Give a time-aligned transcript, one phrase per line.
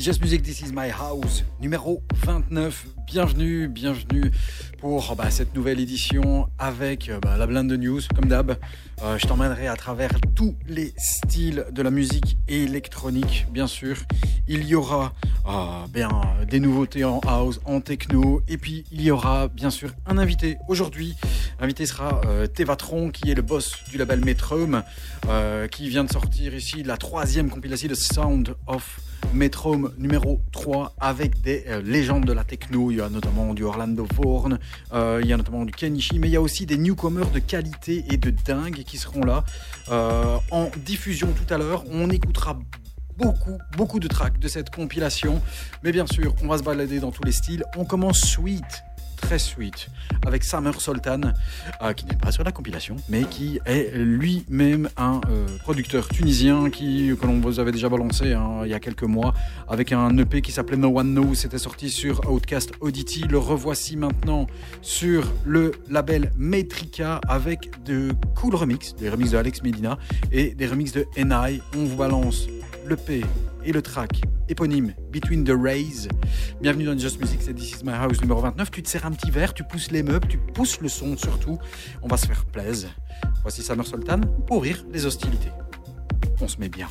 [0.00, 2.99] Just Music, This Is My House, numéro 29.
[3.10, 4.30] Bienvenue, bienvenue
[4.78, 8.56] pour bah, cette nouvelle édition avec euh, bah, la blinde de news, comme d'hab.
[9.02, 13.96] Euh, je t'emmènerai à travers tous les styles de la musique électronique, bien sûr.
[14.46, 15.12] Il y aura
[15.48, 16.08] euh, bien,
[16.48, 20.58] des nouveautés en house, en techno, et puis il y aura bien sûr un invité
[20.68, 21.16] aujourd'hui.
[21.60, 22.20] L'invité sera
[22.54, 24.82] Tevatron, qui est le boss du label Metrome,
[25.28, 29.00] euh, qui vient de sortir ici la troisième compilation de Sound of
[29.34, 32.90] Metrome numéro 3 avec des légendes de la techno.
[33.08, 34.58] Notamment du Orlando Vorn,
[34.92, 37.38] euh, il y a notamment du Kenichi, mais il y a aussi des newcomers de
[37.38, 39.44] qualité et de dingue qui seront là
[39.90, 41.84] euh, en diffusion tout à l'heure.
[41.90, 42.58] On écoutera
[43.16, 45.40] beaucoup, beaucoup de tracks de cette compilation.
[45.82, 47.64] Mais bien sûr, on va se balader dans tous les styles.
[47.76, 48.82] On commence sweet,
[49.20, 49.88] très sweet,
[50.26, 51.20] avec Summer Sultan,
[51.82, 56.70] euh, qui n'est pas sur la compilation, mais qui est lui-même un euh, producteur tunisien
[56.70, 59.34] qui, que l'on vous avait déjà balancé hein, il y a quelques mois,
[59.68, 61.34] avec un EP qui s'appelait No One Knows.
[61.34, 63.24] C'était sorti sur Outcast Oddity.
[63.28, 64.46] Le revoici maintenant
[64.82, 69.98] sur le label Metrica avec de cool remix, des remixes de Alex Medina
[70.32, 71.60] et des remixes de Enai.
[71.76, 72.46] On vous balance
[72.86, 73.22] le P
[73.64, 76.08] et le track éponyme Between the Rays.
[76.60, 78.70] Bienvenue dans Just Music, c'est This Is My House numéro 29.
[78.70, 81.58] Tu te sers un petit verre, tu pousses les meubles, tu pousses le son surtout.
[82.02, 82.90] On va se faire plaisir.
[83.42, 85.50] Voici Summer Sultan pour ouvrir les hostilités.
[86.40, 86.88] On se met bien.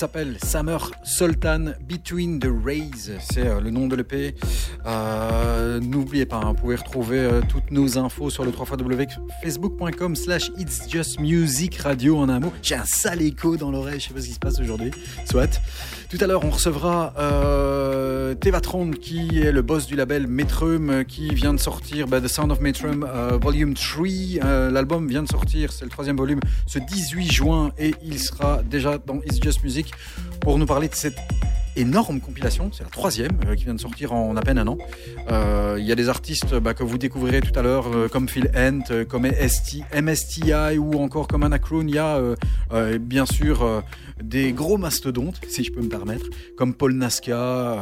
[0.00, 3.18] S'appelle Summer Sultan Between the Rays.
[3.20, 4.34] C'est euh, le nom de l'EP.
[4.86, 8.64] Euh, N'oubliez pas, hein, vous pouvez retrouver euh, toutes nos infos sur le 3
[9.42, 12.50] facebook.com slash It's Just Music Radio en un mot.
[12.62, 14.90] J'ai un sale écho dans l'oreille, je sais pas ce qui se passe aujourd'hui.
[15.30, 15.60] Soit.
[16.08, 17.69] Tout à l'heure, on recevra euh,
[18.40, 22.28] Tevatron, qui est le boss du label Metrum, euh, qui vient de sortir bah, The
[22.28, 24.06] Sound of Metrum euh, Volume 3.
[24.42, 28.62] Euh, L'album vient de sortir, c'est le troisième volume, ce 18 juin, et il sera
[28.62, 29.92] déjà dans It's Just Music
[30.40, 31.18] pour nous parler de cette
[31.76, 34.78] énorme compilation, c'est la troisième euh, qui vient de sortir en à peine un an.
[35.30, 38.28] Euh, Il y a des artistes bah, que vous découvrirez tout à l'heure, euh, comme
[38.28, 41.88] Phil Hent, euh, comme ST, MSTI ou encore comme Anacrone.
[41.88, 42.20] Il y a
[42.72, 43.82] euh, bien sûr
[44.22, 46.26] des gros mastodontes, si je peux me permettre,
[46.56, 47.76] comme Paul Nasca,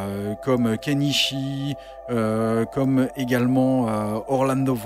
[0.44, 1.74] comme Kenichi,
[2.10, 4.76] euh, comme également euh, Orlando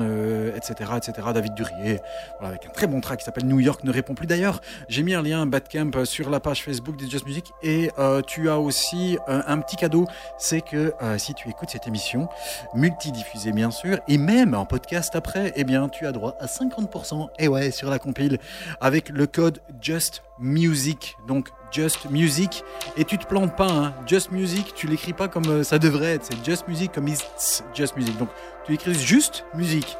[0.00, 2.00] euh, etc., etc., David Durier,
[2.40, 4.26] avec un très bon track qui s'appelle New York ne répond plus.
[4.26, 8.22] D'ailleurs, j'ai mis un lien Badcamp sur la page Facebook des Just Music et euh,
[8.22, 10.06] tu as aussi euh, un petit cadeau,
[10.38, 12.28] c'est que euh, si tu écoutes cette émission,
[12.74, 17.28] multidiffusée bien sûr, et même en podcast après, eh bien tu as droit à 50%,
[17.38, 18.38] et ouais, sur la compile,
[18.80, 22.64] avec le code Just Music, donc Just Music,
[22.96, 23.94] et tu te plantes pas, hein.
[24.06, 27.64] Just Music, tu l'écris pas comme euh, ça devrait être, c'est Just Music comme It's
[27.74, 28.28] Just Music, donc
[28.64, 29.96] tu écris juste musique.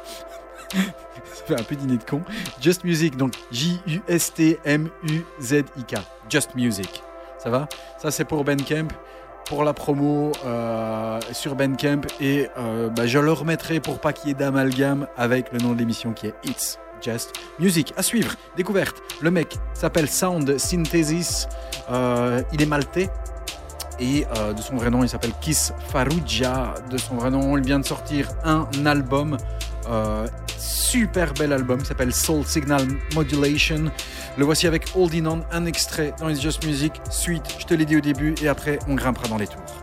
[1.33, 2.21] Ça fait un peu dîner de con.
[2.61, 3.95] Just Music, donc J-U-S-T-M-U-Z-I-K.
[6.29, 7.01] Just Music.
[7.37, 7.69] Ça va?
[7.97, 8.89] Ça, c'est pour Bandcamp,
[9.45, 12.01] pour la promo euh, sur Bandcamp.
[12.19, 15.71] Et euh, bah, je le remettrai pour pas qu'il y ait d'amalgame avec le nom
[15.73, 17.93] de l'émission qui est It's Just Music.
[17.97, 19.01] À suivre, découverte.
[19.21, 21.47] Le mec s'appelle Sound Synthesis.
[21.89, 23.09] Euh, il est maltais.
[23.99, 26.75] Et euh, de son vrai nom, il s'appelle Kiss Farrugia.
[26.91, 29.37] De son vrai nom, il vient de sortir un album.
[29.89, 30.27] euh,
[30.57, 33.85] super bel album qui s'appelle Soul Signal Modulation.
[34.37, 36.93] Le voici avec Holding On, un extrait dans It's Just Music.
[37.09, 39.76] Suite, je te l'ai dit au début, et après, on grimpera dans les tours.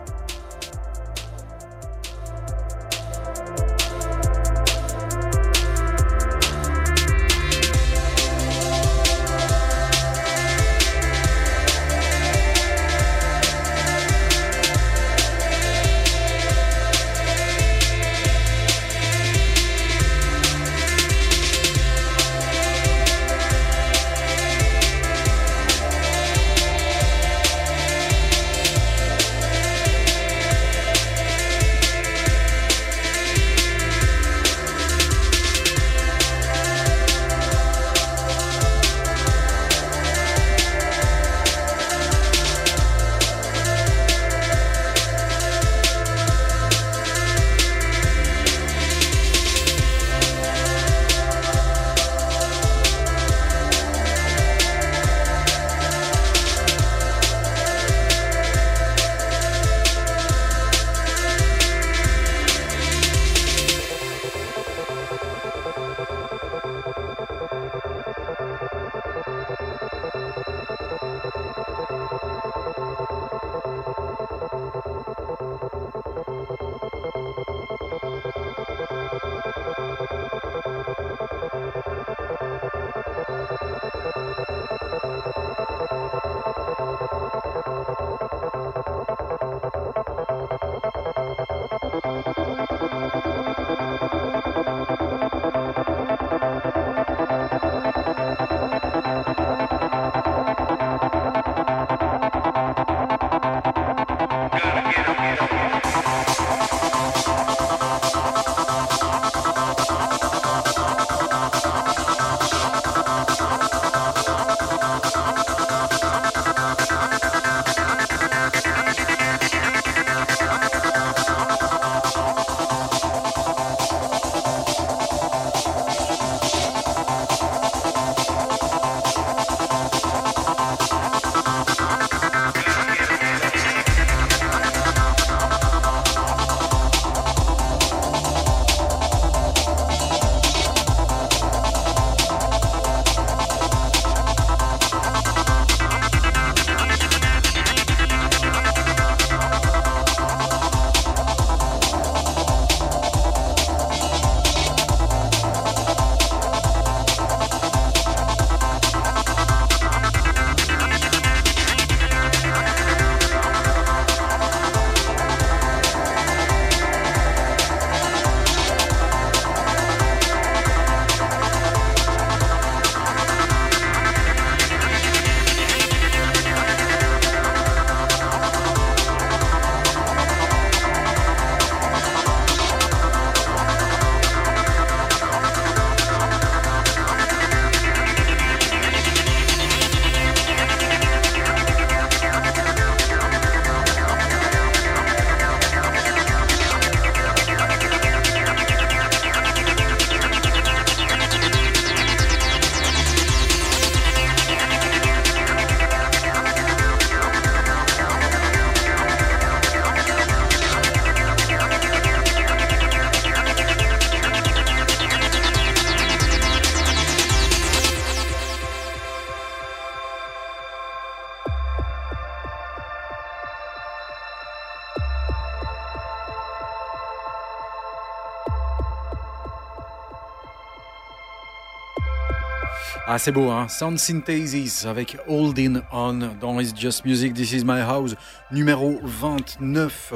[233.16, 233.68] Ah, c'est beau, hein?
[233.68, 238.16] Sound Synthesis avec Holding On dans It's Just Music, This Is My House,
[238.50, 240.14] numéro 29.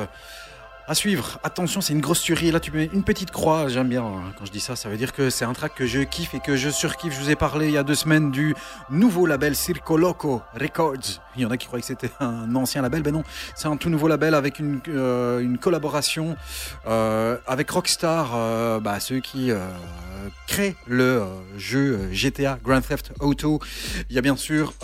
[0.88, 2.50] À suivre, attention, c'est une grosse tuerie.
[2.50, 3.68] Là, tu mets une petite croix.
[3.68, 4.74] J'aime bien hein, quand je dis ça.
[4.74, 7.14] Ça veut dire que c'est un track que je kiffe et que je surkiffe.
[7.14, 8.56] Je vous ai parlé il y a deux semaines du
[8.90, 11.20] nouveau label Circo Loco Records.
[11.36, 13.02] Il y en a qui croyaient que c'était un ancien label.
[13.02, 13.22] Ben non,
[13.54, 16.36] c'est un tout nouveau label avec une, euh, collaboration
[16.88, 19.52] euh, avec Rockstar, euh, bah, ceux qui
[20.58, 23.60] euh, le euh, jeu GTA Grand Theft Auto.
[24.10, 24.74] Il y a bien sûr.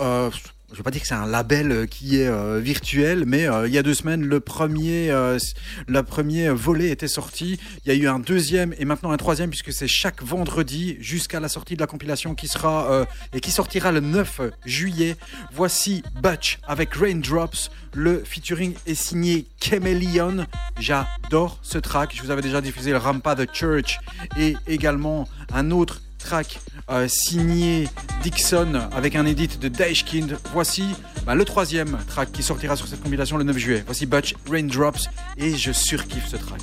[0.75, 3.65] Je veux pas dire que c'est un label euh, qui est euh, virtuel, mais euh,
[3.65, 5.07] il y a deux semaines, le premier,
[5.87, 7.57] le premier volet était sorti.
[7.85, 11.39] Il y a eu un deuxième et maintenant un troisième, puisque c'est chaque vendredi jusqu'à
[11.39, 15.15] la sortie de la compilation qui sera et qui sortira le 9 juillet.
[15.53, 17.71] Voici Butch avec Raindrops.
[17.93, 20.45] Le featuring est signé Chameleon.
[20.79, 22.13] J'adore ce track.
[22.13, 23.99] Je vous avais déjà diffusé le Rampa The Church
[24.37, 27.87] et également un autre track euh, signé
[28.23, 30.37] Dixon avec un edit de Dashkind.
[30.53, 30.83] Voici
[31.25, 33.83] bah, le troisième track qui sortira sur cette compilation le 9 juillet.
[33.85, 36.61] Voici Butch Raindrops et je surkiffe ce track.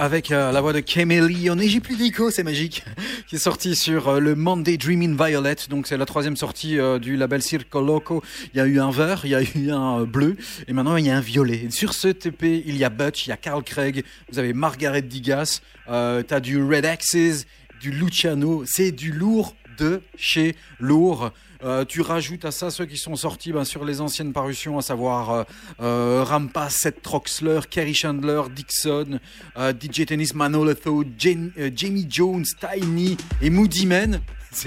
[0.00, 2.82] Avec euh, la voix de Chameleon et j'ai plus d'écho, c'est magique,
[3.26, 5.56] qui est sorti sur euh, le Monday Dreaming Violet.
[5.68, 8.22] Donc c'est la troisième sortie euh, du label Circo Loco.
[8.54, 10.36] Il y a eu un vert, il y a eu un bleu
[10.66, 11.64] et maintenant il y a un violet.
[11.64, 14.54] Et sur ce TP, il y a Butch, il y a Carl Craig, vous avez
[14.54, 17.44] Margaret Digas, t'as du Red Axes,
[17.78, 18.62] du Luciano.
[18.64, 21.30] C'est du lourd de chez lourd.
[21.62, 24.82] Euh, tu rajoutes à ça ceux qui sont sortis ben, sur les anciennes parutions, à
[24.82, 25.44] savoir euh,
[25.82, 29.18] euh, Rampa, Seth Troxler, Kerry Chandler, Dixon,
[29.58, 34.20] euh, DJ Tennis, euh, Jamie Jones, Tiny et Moody Man.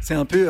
[0.00, 0.48] C'est un peu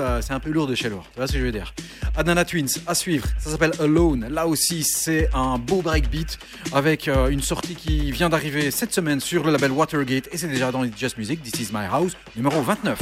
[0.51, 1.05] lourd de chez lourd.
[1.13, 1.75] Tu vois ce que je veux dire?
[2.17, 3.27] Adana Twins à suivre.
[3.39, 4.29] Ça s'appelle Alone.
[4.29, 6.39] Là aussi c'est un beau breakbeat
[6.73, 10.71] avec une sortie qui vient d'arriver cette semaine sur le label Watergate et c'est déjà
[10.71, 11.43] dans les Just Music.
[11.43, 12.99] This is my house numéro 29.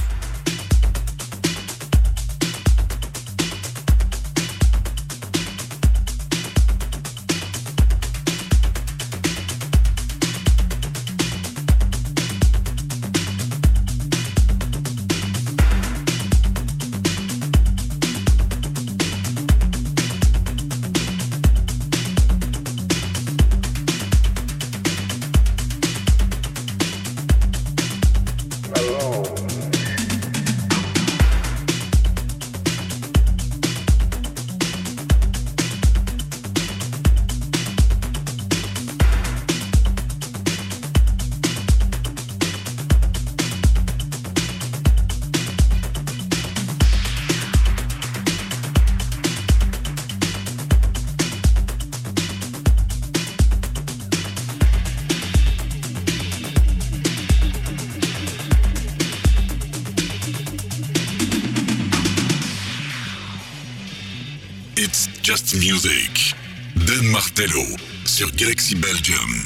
[67.36, 69.44] Martello sur Galaxy Belgium.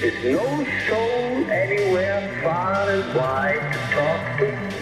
[0.00, 4.77] There's no soul anywhere far and wide to talk to.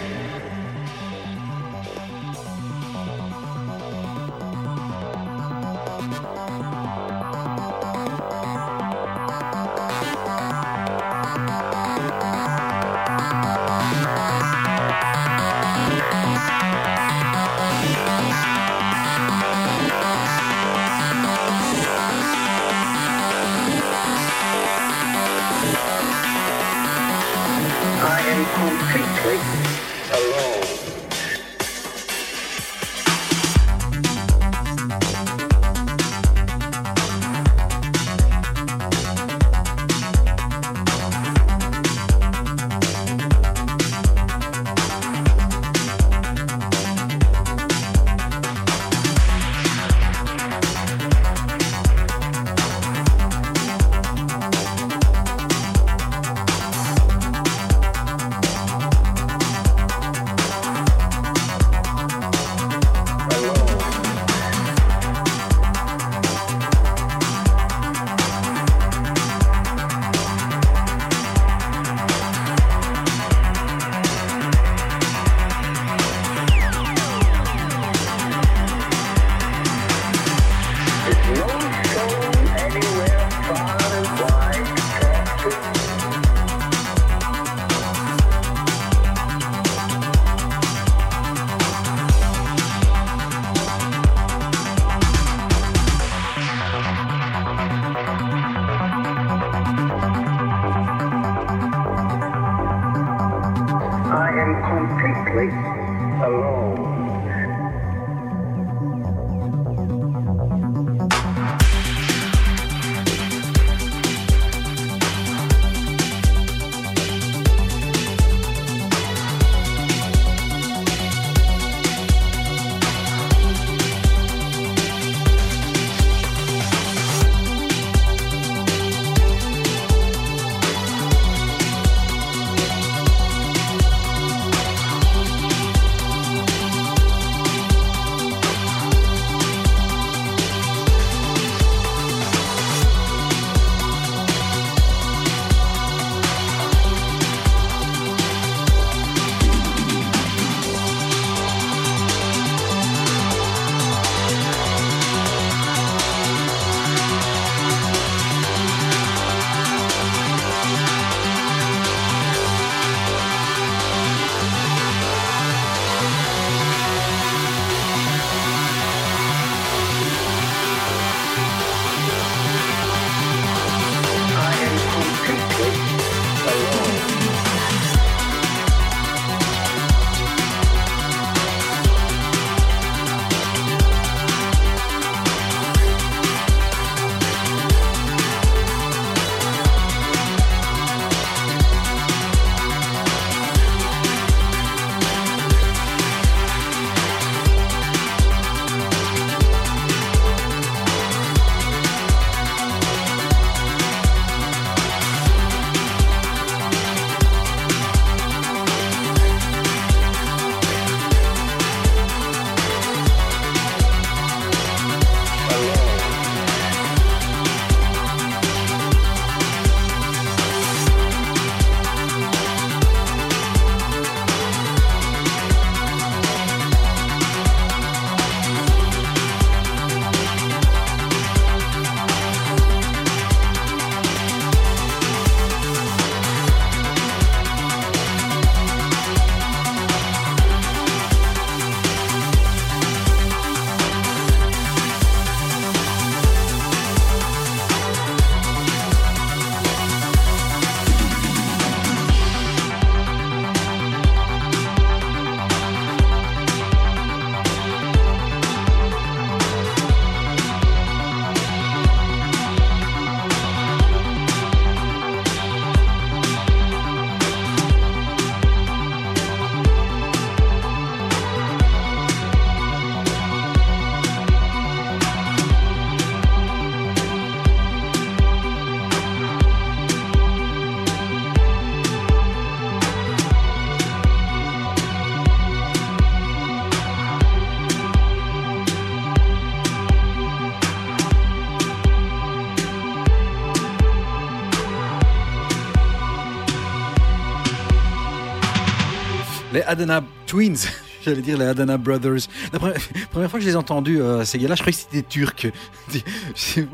[299.57, 300.67] Les Adana Twins.
[301.03, 302.27] J'allais dire les Adana Brothers.
[302.53, 305.01] La première, fois que je les ai entendus, euh, ces gars-là, je croyais que c'était
[305.07, 305.47] turc.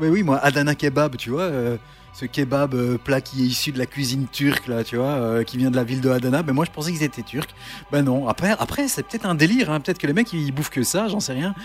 [0.00, 1.42] Mais oui, moi, Adana Kebab, tu vois.
[1.42, 1.76] euh,
[2.16, 5.42] ce kebab euh, plat qui est issu de la cuisine turque, là, tu vois, euh,
[5.42, 6.44] qui vient de la ville de Adana.
[6.44, 7.48] Ben moi, je pensais qu'ils étaient turcs.
[7.90, 8.28] Ben non.
[8.28, 9.68] Après, après c'est peut-être un délire.
[9.72, 9.80] hein.
[9.80, 11.56] Peut-être que les mecs, ils bouffent que ça, j'en sais rien.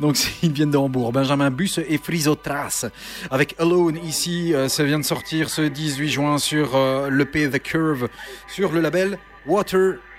[0.00, 1.12] Donc, ils viennent de Hambourg.
[1.12, 2.86] Benjamin Bus et Frisotras.
[3.30, 8.08] Avec Alone, ici, ça vient de sortir ce 18 juin sur euh, l'EP The Curve,
[8.46, 9.18] sur le label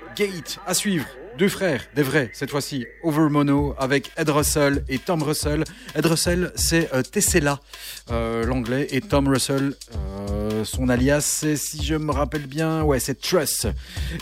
[0.10, 0.60] Watergate.
[0.66, 1.06] À suivre.
[1.40, 5.64] Deux frères, des vrais, cette fois-ci, Over Mono, avec Ed Russell et Tom Russell.
[5.96, 7.02] Ed Russell, c'est euh,
[8.12, 13.00] euh, l'anglais, et Tom Russell, euh, son alias, c'est, si je me rappelle bien, ouais,
[13.00, 13.68] c'est Truss.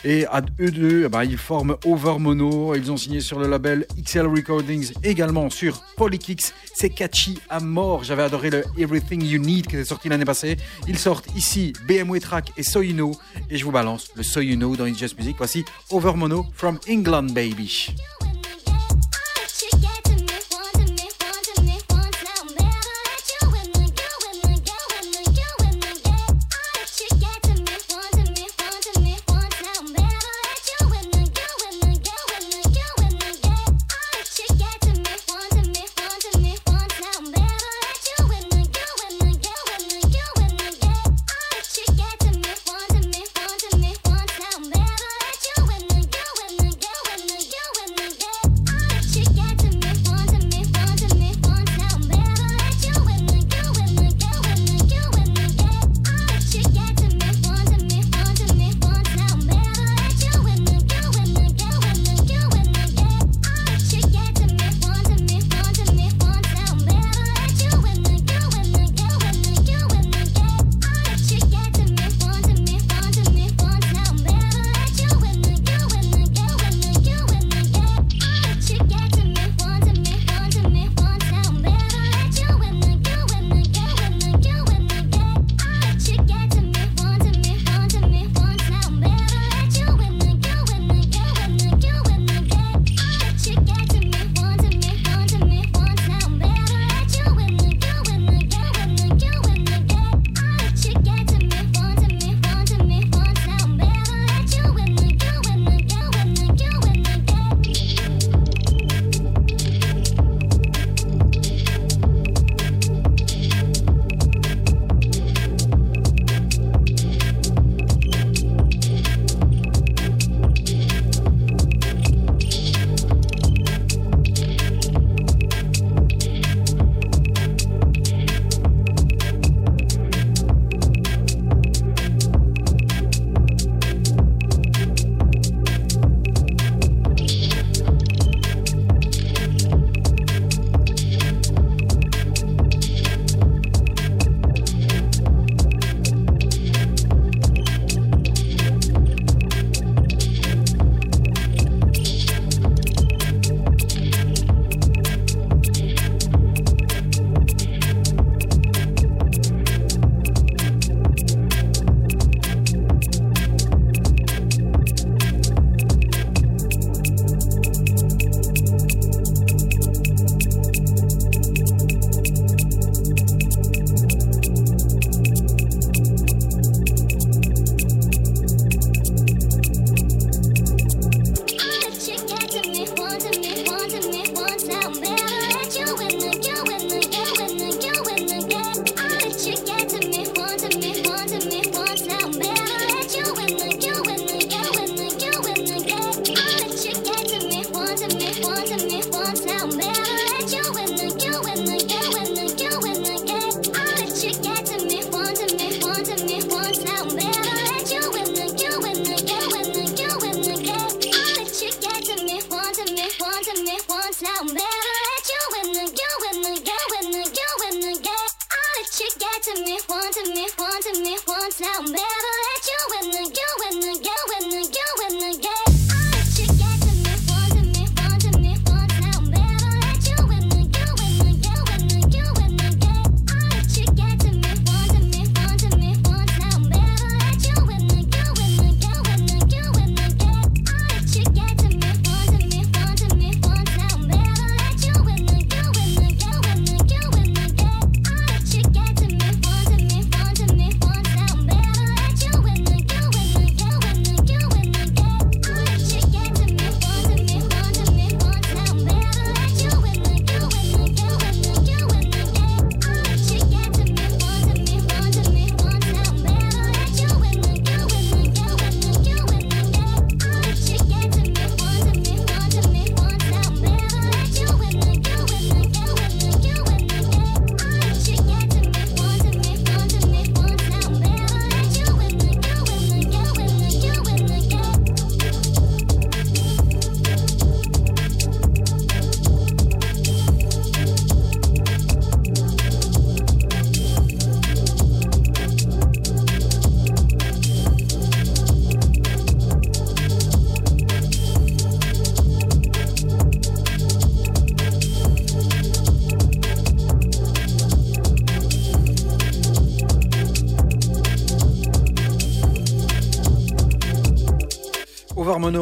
[0.04, 3.88] Et à eux deux, ben, ils forment Over Mono, ils ont signé sur le label
[4.00, 6.54] XL Recordings, également sur Polykix.
[6.76, 10.58] C'est catchy à mort, j'avais adoré le Everything You Need qui est sorti l'année passée.
[10.88, 13.16] Ils sortent ici BMW Track et So You Know,
[13.50, 15.36] et je vous balance le So You Know dans It's Just Music.
[15.40, 17.70] Voici Over Mono from England, baby.
[17.90, 18.17] Now,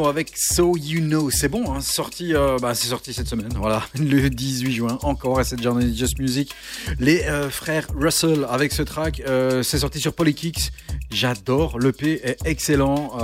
[0.09, 1.31] Avec So You Know.
[1.31, 5.39] C'est bon, hein, sorti, euh, bah, c'est sorti cette semaine, voilà, le 18 juin, encore
[5.39, 6.53] à cette journée Just Music.
[6.99, 10.71] Les euh, frères Russell avec ce track, euh, c'est sorti sur Polykicks.
[11.11, 13.17] J'adore, l'EP est excellent.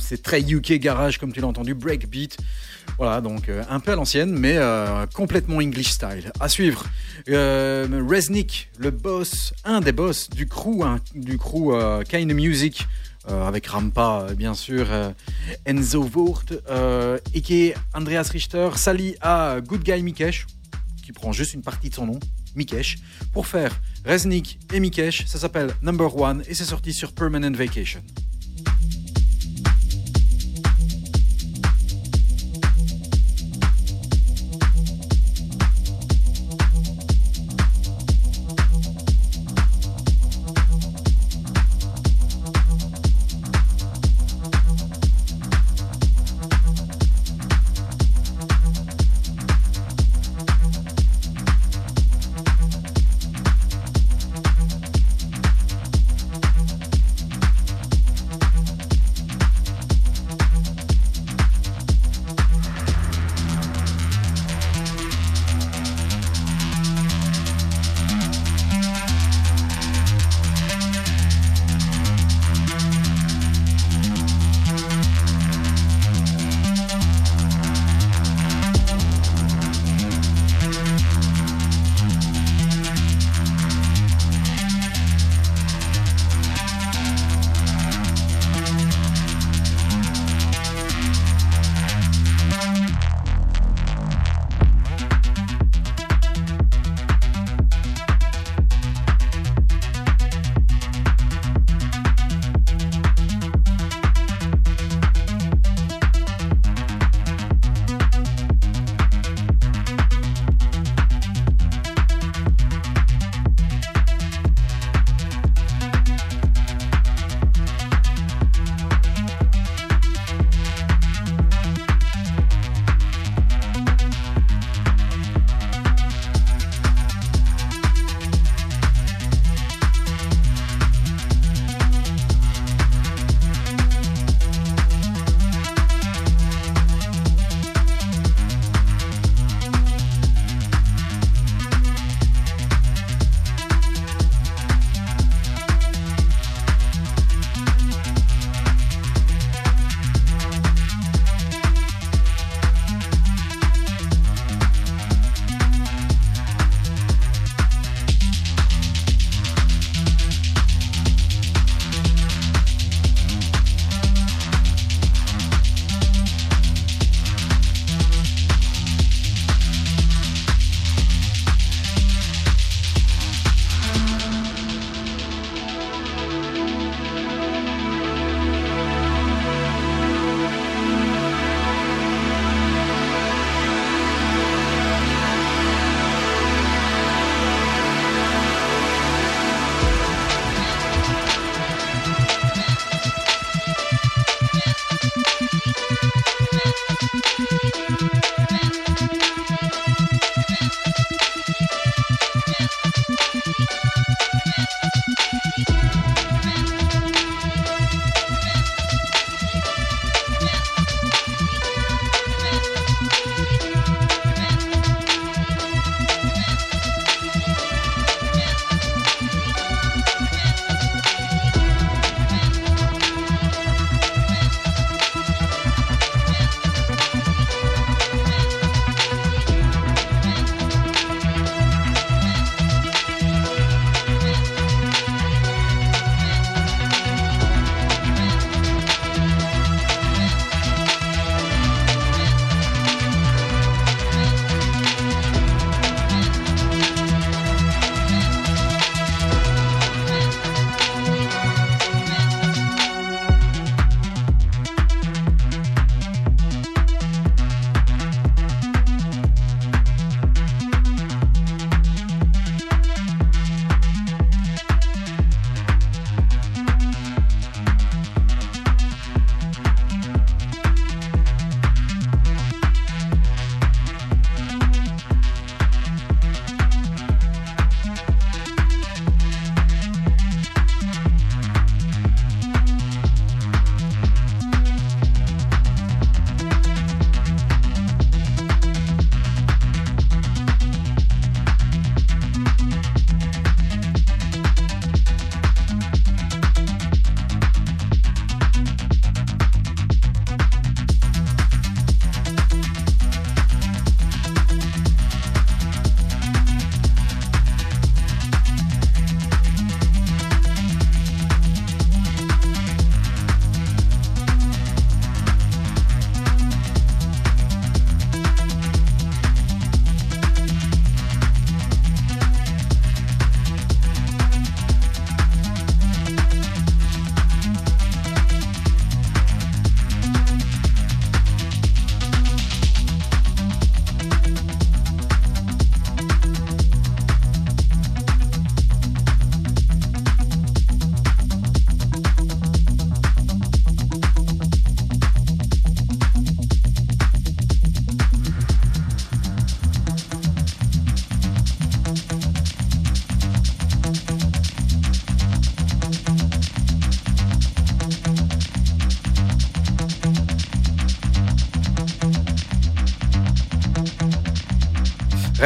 [0.00, 2.36] c'est très UK garage, comme tu l'as entendu, breakbeat.
[2.98, 4.58] Voilà, donc un peu à l'ancienne, mais
[5.14, 6.32] complètement English style.
[6.40, 6.84] À suivre,
[7.28, 11.72] Resnick, le boss, un des boss du crew, hein, du crew
[12.08, 12.86] Kind Music,
[13.28, 14.86] avec Rampa, bien sûr,
[15.66, 17.18] Enzo Voort, euh,
[17.92, 20.46] Andreas Richter, s'allie à Good Guy Mikesh,
[21.04, 22.20] qui prend juste une partie de son nom,
[22.54, 22.98] Mikesh,
[23.32, 25.26] pour faire Resnick et Mikesh.
[25.26, 28.02] Ça s'appelle Number One et c'est sorti sur Permanent Vacation.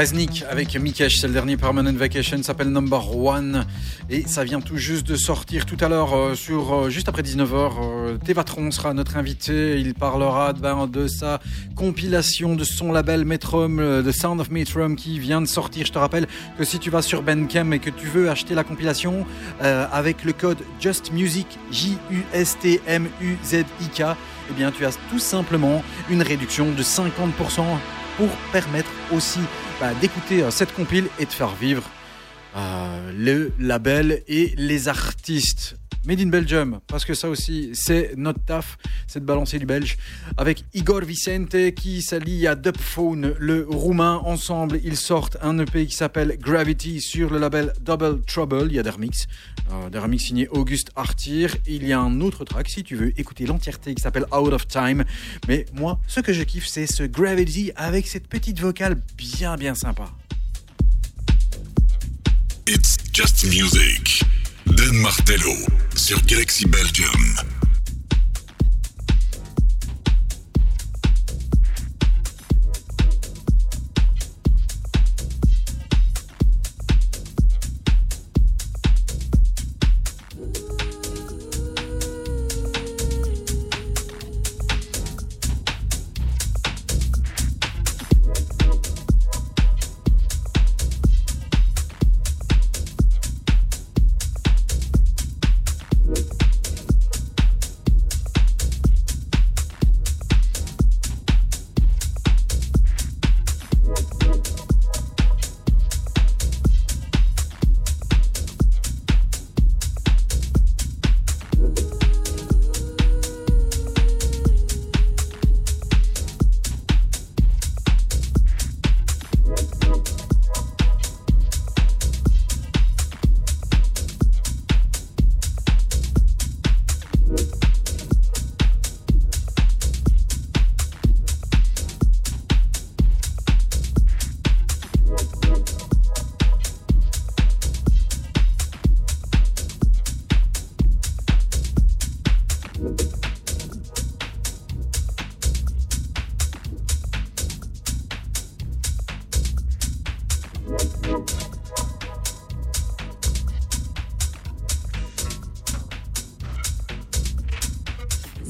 [0.01, 3.67] Resnik avec Mikesh, c'est le dernier Permanent Vacation, s'appelle Number One
[4.09, 7.21] et ça vient tout juste de sortir tout à l'heure euh, sur euh, juste après
[7.21, 7.53] 19h.
[7.53, 11.39] Euh, Tevatron sera notre invité, il parlera ben, de sa
[11.77, 15.85] compilation de son label Metrum, euh, The Sound of Metrum qui vient de sortir.
[15.85, 16.27] Je te rappelle
[16.57, 19.27] que si tu vas sur Bandcamp et que tu veux acheter la compilation
[19.61, 24.17] avec le code Just Music J U S T M U Z I K,
[24.49, 27.61] eh bien tu as tout simplement une réduction de 50%
[28.17, 29.41] pour permettre aussi
[29.81, 31.83] bah, d'écouter euh, cette compile et de faire vivre
[32.55, 35.77] euh, le label et les artistes.
[36.07, 39.99] Made in Belgium, parce que ça aussi, c'est notre taf, c'est de balancer du belge.
[40.39, 44.23] Avec Igor Vicente qui s'allie à Dubphone, le roumain.
[44.25, 48.69] Ensemble, ils sortent un EP qui s'appelle Gravity sur le label Double Trouble.
[48.71, 49.27] Il y a des remixes,
[49.71, 51.55] euh, des remixes signés Auguste Artir.
[51.67, 54.67] Il y a un autre track, si tu veux écouter l'entièreté, qui s'appelle Out of
[54.67, 55.05] Time.
[55.49, 59.75] Mais moi, ce que je kiffe, c'est ce Gravity avec cette petite vocale bien, bien
[59.75, 60.11] sympa.
[62.67, 64.25] It's just music.
[64.81, 65.53] Dan Martello
[65.95, 67.60] sur Galaxy Belgium.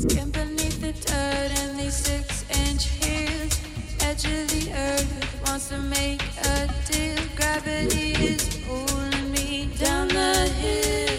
[0.00, 3.60] Skin beneath the dirt and these six inch heels.
[4.00, 7.18] Edge of the earth wants to make a deal.
[7.36, 11.09] Gravity is pulling me down the hill.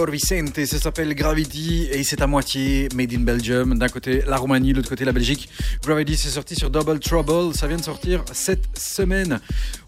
[0.00, 3.78] Igor Vicente, ça s'appelle Gravity et c'est à moitié Made in Belgium.
[3.78, 5.50] D'un côté la Roumanie, de l'autre côté la Belgique.
[5.84, 9.40] Gravity c'est sorti sur Double Trouble, ça vient de sortir cette semaine.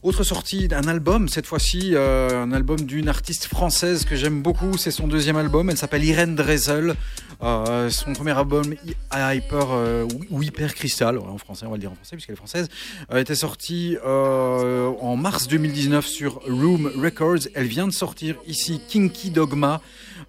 [0.02, 4.76] Autre sortie d'un album, cette fois-ci euh, un album d'une artiste française que j'aime beaucoup,
[4.76, 6.96] c'est son deuxième album, elle s'appelle Irène Drezel.
[7.40, 8.74] Euh, son premier album
[9.12, 12.36] Hyper euh, ou Hyper Crystal, en français on va le dire en français puisqu'elle est
[12.36, 12.68] française,
[13.14, 17.46] était sorti en mars 2019 sur Room Records.
[17.54, 19.80] Elle vient de sortir ici Kinky Dogma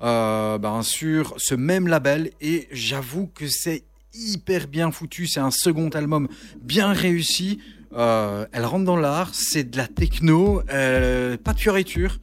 [0.01, 3.81] ben, sur ce même label et j'avoue que c'est
[4.13, 5.25] hyper bien foutu.
[5.25, 6.27] C'est un second album
[6.61, 7.59] bien réussi.
[7.95, 12.19] Euh, elle rentre dans l'art, c'est de la techno, euh, pas de fioriture.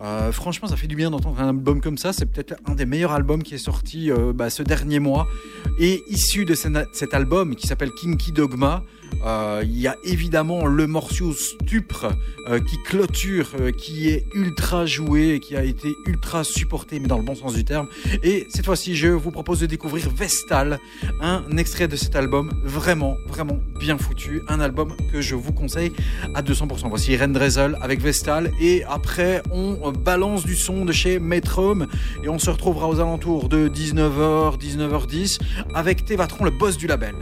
[0.00, 2.12] Euh, franchement, ça fait du bien d'entendre un album comme ça.
[2.12, 5.26] C'est peut-être un des meilleurs albums qui est sorti euh, bah, ce dernier mois.
[5.80, 8.84] Et issu de cet, album qui s'appelle Kinky Dogma,
[9.62, 12.06] il y a évidemment le morceau Stupre
[12.48, 17.18] euh, qui clôture, euh, qui est ultra joué, qui a été ultra supporté, mais dans
[17.18, 17.88] le bon sens du terme.
[18.22, 20.78] Et cette fois-ci, je vous propose de découvrir Vestal,
[21.20, 24.42] un extrait de cet album vraiment, vraiment bien foutu.
[24.48, 25.92] Un album que je vous conseille
[26.34, 26.88] à 200%.
[26.88, 28.50] Voici Ren Drezel avec Vestal.
[28.60, 31.86] Et après, on balance du son de chez Metrum.
[32.24, 35.38] Et on se retrouvera aux alentours de 19h, 19h10
[35.74, 37.14] avec Tevatron, le boss du label.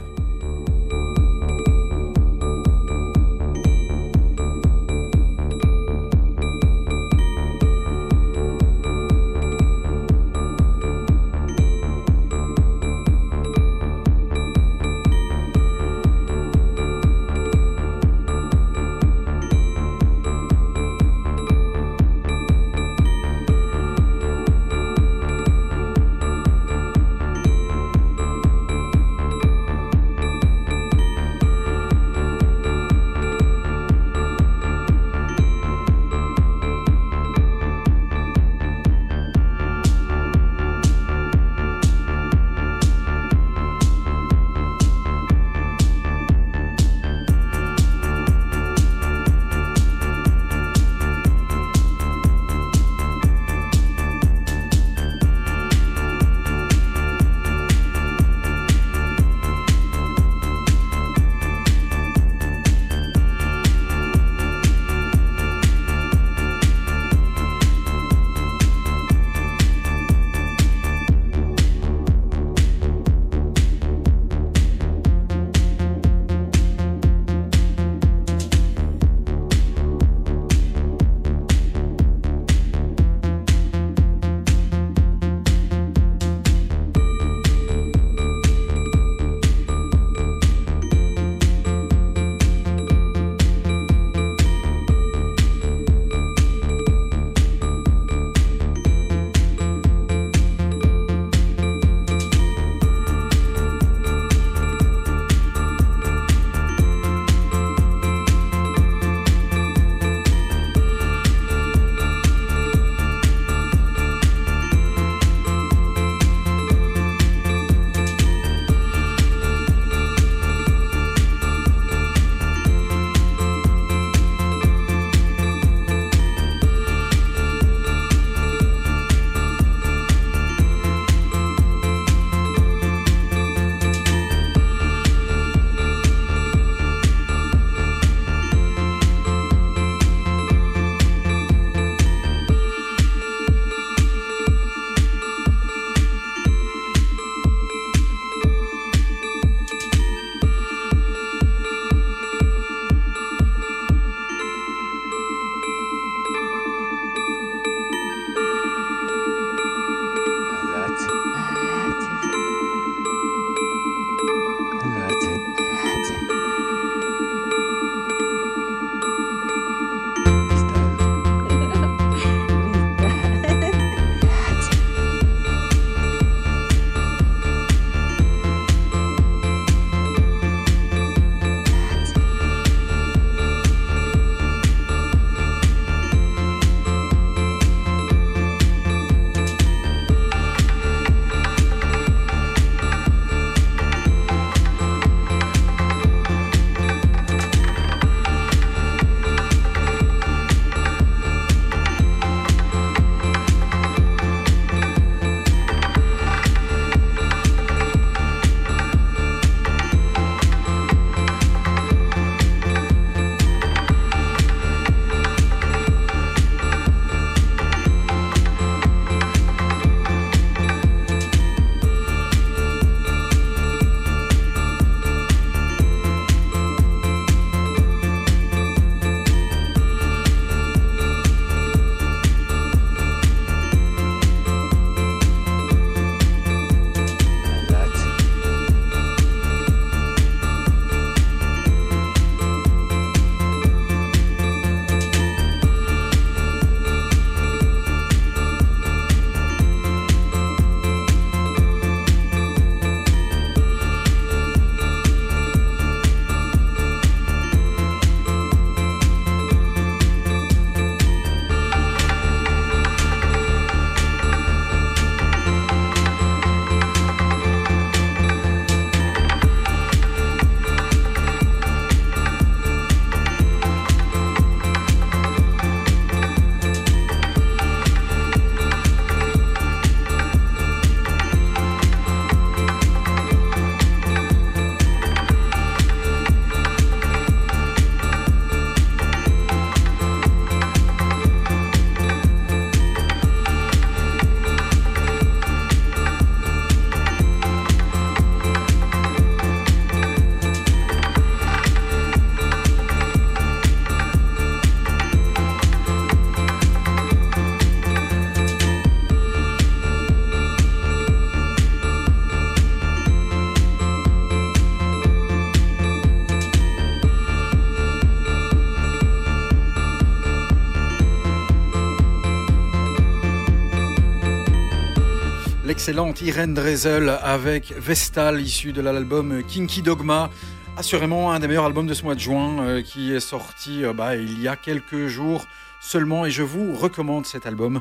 [325.87, 330.29] L'excellente Irene Drezel avec Vestal, issu de l'album Kinky Dogma.
[330.75, 333.93] Assurément un des meilleurs albums de ce mois de juin euh, qui est sorti euh,
[333.93, 335.45] bah, il y a quelques jours
[335.79, 337.79] seulement et je vous recommande cet album.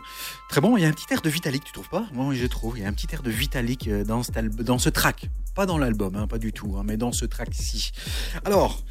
[0.49, 2.05] Très bon, il y a un petit air de Vitalik, tu trouves pas?
[2.13, 2.79] Moi, je trouve.
[2.79, 5.29] Il y a un petit air de Vitalik euh, dans, cet dans ce track.
[5.57, 7.91] Pas dans l'album, hein, pas du tout, hein, mais dans ce track-ci.
[8.45, 8.85] Alors,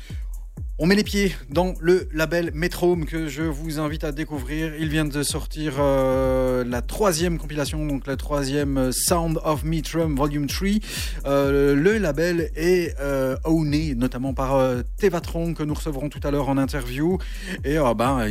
[0.78, 4.74] on met les pieds dans le label Metrome que je vous invite à découvrir.
[4.78, 10.18] Il vient de sortir euh, la troisième compilation, donc la troisième euh, Sound of Metrum
[10.18, 10.68] Volume 3.
[11.28, 12.94] Euh, le label est
[13.46, 14.62] owné notamment par
[14.98, 17.20] Tevatron que nous recevrons tout à l'heure en interview.
[17.64, 18.28] Et ben,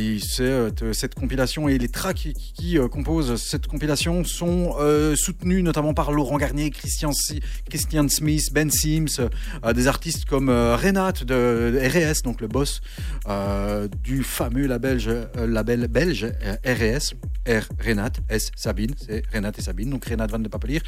[0.91, 4.75] cette compilation et les tracks qui, composent cette compilation sont
[5.15, 9.29] soutenus notamment par Laurent Garnier, Christian, Smith, Ben Sims,
[9.73, 12.81] des artistes comme Renate de, de RS, le boss
[13.27, 17.13] euh, du fameux label, euh, belge euh, RS,
[17.47, 20.81] R Renate, S Sabine, c'est Renate et Sabine, donc Renate Van de Papelir.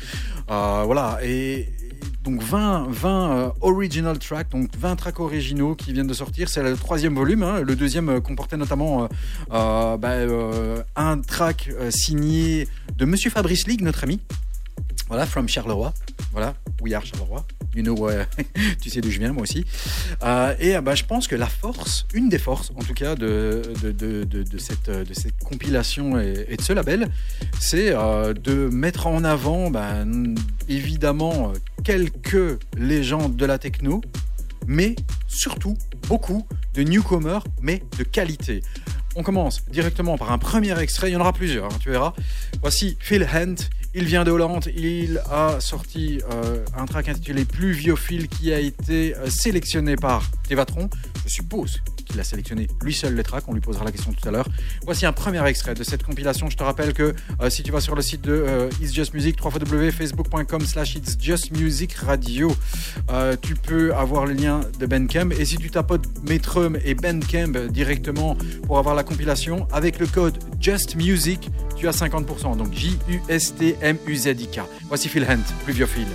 [0.50, 1.70] Euh, voilà, et,
[2.24, 6.50] donc 20, 20 euh, original tracks, donc 20 tracks originaux qui viennent de sortir.
[6.50, 7.43] C'est le troisième volume.
[7.43, 7.62] hein.
[7.62, 9.08] Le deuxième euh, comportait notamment euh,
[9.52, 12.68] euh, bah, euh, un track euh, signé
[12.98, 14.20] de Monsieur Fabrice Ligue, notre ami.
[15.08, 15.93] Voilà, from Charleroi.
[16.32, 17.45] Voilà, we are Charleroi.
[17.78, 18.25] You know, euh,
[18.82, 19.63] tu sais d'où je viens, moi aussi.
[20.23, 23.13] Euh, et euh, bah, je pense que la force, une des forces en tout cas
[23.13, 23.61] de,
[24.57, 24.89] cette,
[25.45, 27.07] compilation et, de ce label,
[27.59, 29.93] c'est de mettre en avant bah,
[30.67, 31.53] évidemment
[31.84, 34.01] quelques légendes de la techno,
[34.65, 34.95] mais
[35.28, 38.61] surtout beaucoup de newcomers, mais de qualité.
[39.15, 42.13] On commence directement par un premier extrait, il y en aura plusieurs, hein, tu verras.
[42.61, 43.55] Voici Phil Hunt,
[43.98, 49.16] il vient de Hollande, il a sorti euh, un track intitulé Pluviophile qui a été
[49.16, 50.88] euh, sélectionné par Tevatron.
[51.26, 54.28] Je suppose qu'il a sélectionné lui seul les tracks, on lui posera la question tout
[54.28, 54.47] à l'heure.
[54.86, 56.49] Voici un premier extrait de cette compilation.
[56.49, 59.14] Je te rappelle que euh, si tu vas sur le site de euh, It's Just
[59.14, 62.55] Music, www.facebook.com slash It's Just Music Radio,
[63.10, 65.32] euh, tu peux avoir le lien de Bandcamp.
[65.32, 68.36] Et si tu tapotes Metrum et Bandcamp directement
[68.66, 72.58] pour avoir la compilation, avec le code Just Music, tu as 50%.
[72.58, 74.62] Donc J-U-S-T-M-U-Z-I-K.
[74.88, 75.43] Voici Phil Hunt.
[75.66, 76.08] Pluviophile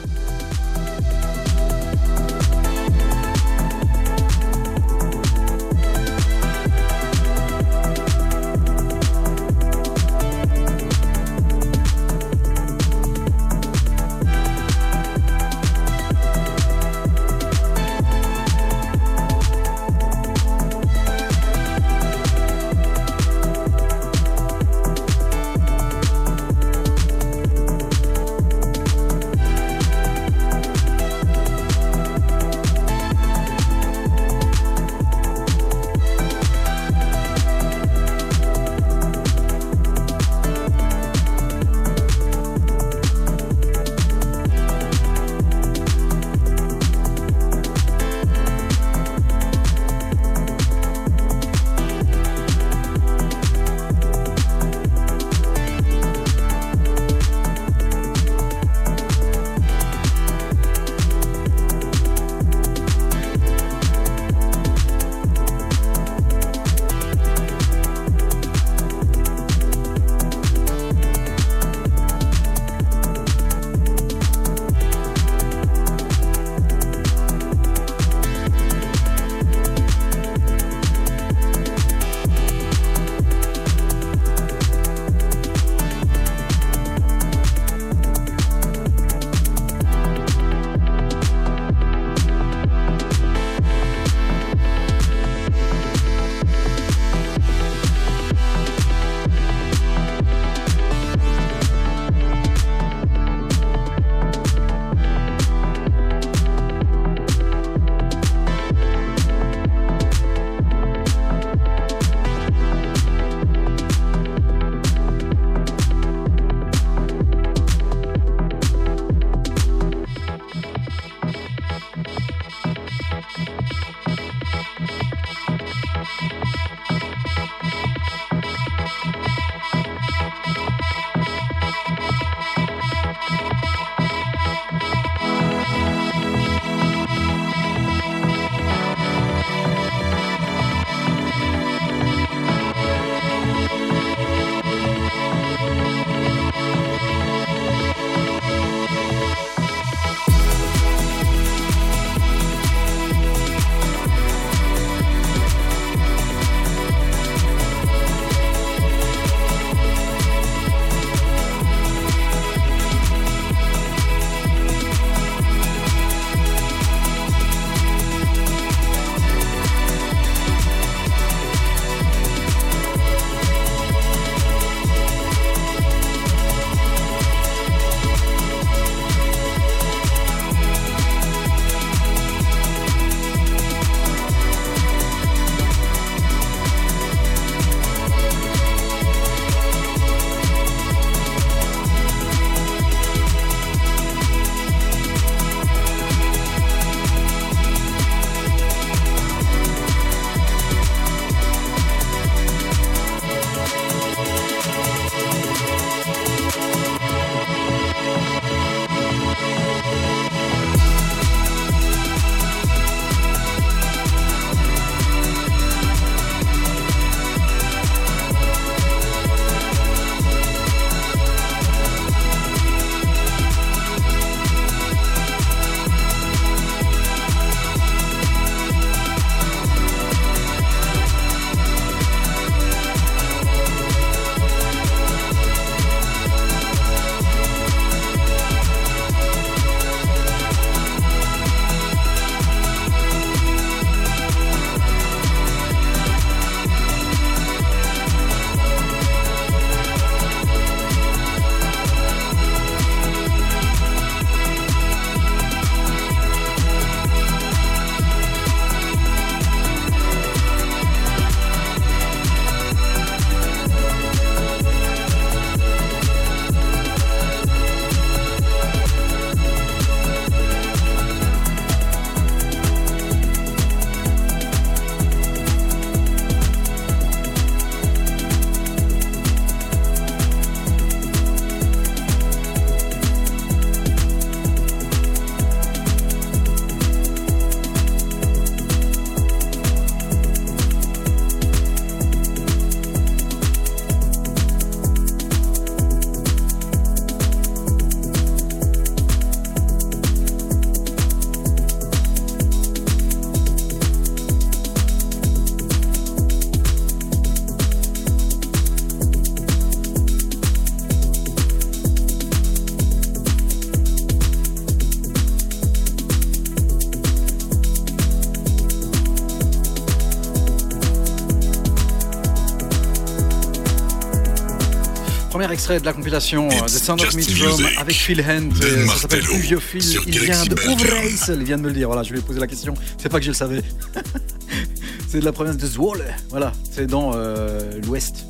[325.41, 327.43] extrait de la compilation euh, The It's Sound of music.
[327.78, 328.53] avec Phil Hand.
[328.53, 329.83] Dan euh, Ça s'appelle vieux Phil.
[330.07, 330.55] Il vient de.
[330.55, 331.39] Overijssel.
[331.41, 331.89] Il vient de me le dire.
[331.89, 332.74] Voilà, je lui ai posé la question.
[332.99, 333.62] C'est pas que je le savais.
[335.09, 336.05] c'est de la province de Zwolle.
[336.30, 338.26] Voilà, c'est dans euh, l'ouest,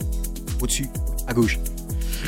[0.61, 0.87] au-dessus,
[1.27, 1.59] à gauche.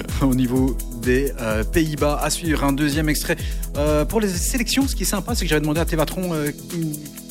[0.23, 2.21] Au niveau des euh, Pays-Bas.
[2.23, 3.37] À suivre un deuxième extrait.
[3.77, 6.51] Euh, pour les sélections, ce qui est sympa, c'est que j'avais demandé à Tévatron euh,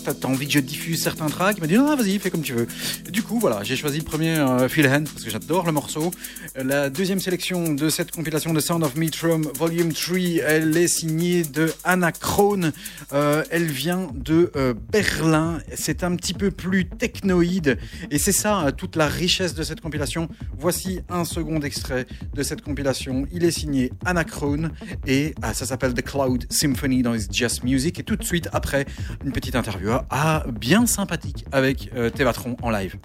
[0.04, 2.54] t'as envie que je diffuse certains tracks Il m'a dit non, vas-y, fais comme tu
[2.54, 2.68] veux.
[3.10, 6.12] Du coup, voilà, j'ai choisi le premier euh, Phil Hand parce que j'adore le morceau.
[6.58, 10.88] Euh, La deuxième sélection de cette compilation de Sound of Metrum Volume 3, elle est
[10.88, 11.72] signée de
[12.20, 12.72] Krohn.
[13.14, 14.52] Euh, elle vient de
[14.92, 15.60] Berlin.
[15.76, 17.78] C'est un petit peu plus technoïde
[18.12, 20.28] et c'est ça toute la richesse de cette compilation.
[20.58, 23.26] Voici un second extrait de cette compilation.
[23.32, 23.92] Il est signé
[24.28, 24.72] Krohn
[25.08, 28.00] et ah, ça s'appelle The Cloud Symphony dans It's Just Music.
[28.00, 28.86] Et tout de suite après,
[29.24, 32.98] une petite interview ah, bien sympathique avec euh, Tévatron en live.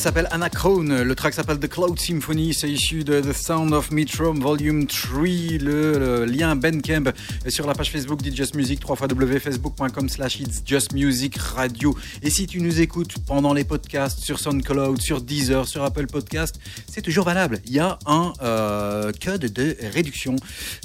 [0.00, 1.02] Elle s'appelle Anachrone.
[1.02, 2.54] Le track s'appelle The Cloud Symphony.
[2.54, 5.20] C'est issu de The Sound of Metro Volume 3.
[5.60, 7.12] Le, le lien Bandcamp
[7.44, 11.94] est sur la page Facebook d'It's Music, www.facebook.com slash It's Just Music Radio.
[12.22, 16.58] Et si tu nous écoutes pendant les podcasts sur SoundCloud, sur Deezer, sur Apple Podcast,
[16.90, 17.60] c'est toujours valable.
[17.66, 20.36] Il y a un euh, code de réduction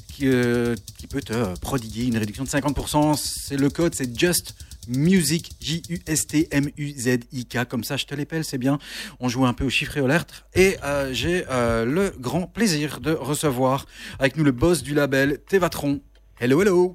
[0.09, 3.15] qui, euh, qui peut te prodiguer une réduction de 50%.
[3.15, 4.55] C'est le code, c'est Just
[4.89, 7.65] Music, J-U-S-T-M-U-Z-I-K.
[7.67, 8.77] Comme ça, je te l'épelle, c'est bien.
[9.19, 10.45] On joue un peu aux chiffres et aux lettres.
[10.53, 13.85] Et euh, j'ai euh, le grand plaisir de recevoir
[14.19, 16.01] avec nous le boss du label, Tevatron.
[16.39, 16.93] Hello, hello.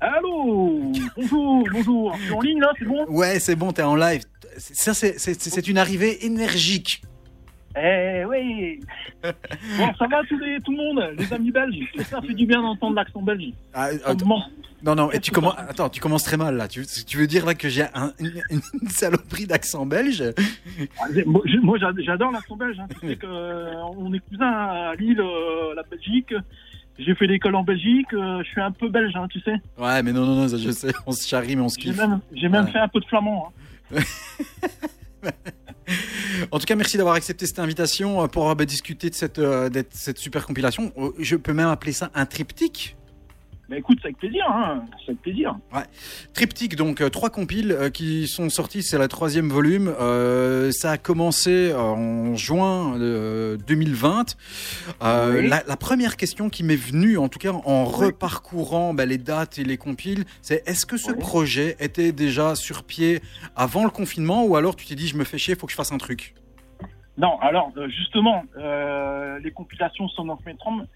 [0.00, 0.92] Allô?
[1.16, 2.16] Bonjour, bonjour.
[2.16, 3.04] Je suis en ligne là, c'est bon?
[3.08, 4.22] Ouais, c'est bon, t'es en live.
[4.56, 7.02] Ça, c'est- une arrivée énergique.
[7.76, 8.80] Eh oui
[9.22, 12.60] Bon, ça va tous les, tout le monde, les amis belges Ça fait du bien
[12.62, 13.52] d'entendre l'accent belge.
[13.72, 13.90] Ah,
[14.82, 15.54] Non, non, et tu commences.
[15.58, 16.66] Attends, tu commences très mal là.
[16.68, 20.24] Tu, tu veux dire là que j'ai un- une, une saloperie d'accent belge?
[20.98, 22.76] Ah, Moi, j'adore l'accent belge.
[22.80, 22.86] Hein.
[23.00, 26.34] Tu sais que, euh, on est cousins à Lille, euh, la Belgique.
[26.98, 28.12] J'ai fait l'école en Belgique.
[28.14, 29.54] euh, je suis un peu belge, hein, tu sais.
[29.78, 30.92] Ouais, mais non, non, non, je sais.
[31.06, 31.96] On se charrie, mais on se J'ai kiffe.
[31.98, 32.72] même, j'ai même Ouais.
[32.72, 33.52] fait un peu de flamand.
[33.94, 34.00] hein.
[36.52, 39.84] En tout cas, merci d'avoir accepté cette invitation pour bah, discuter de cette, euh, de
[39.90, 40.92] cette super compilation.
[41.18, 42.96] Je peux même appeler ça un triptyque.
[43.72, 44.44] Écoute, c'est avec plaisir.
[44.48, 44.84] Hein.
[45.04, 45.56] C'est avec plaisir.
[46.34, 49.94] Triptyque, donc euh, trois compiles euh, qui sont sortis, c'est la troisième volume.
[50.00, 54.36] Euh, ça a commencé en juin euh, 2020.
[55.02, 55.48] Euh, Oui.
[55.48, 59.58] la, la première question qui m'est venue, en tout cas en reparcourant bah, les dates
[59.58, 61.18] et les compiles, c'est est-ce que ce Oui.
[61.18, 63.20] projet était déjà sur pied
[63.56, 65.76] avant le confinement ou alors tu t'es dit je me fais chier, faut que je
[65.76, 66.34] fasse un truc?
[67.18, 70.86] Non, alors justement, euh, les compilations Son of Metron,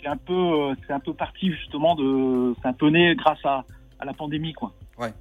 [0.00, 3.44] c'est un peu, euh, c'est un peu parti justement de, c'est un peu né grâce
[3.44, 3.64] à,
[3.98, 4.72] à la pandémie, quoi.
[4.98, 5.12] Ouais.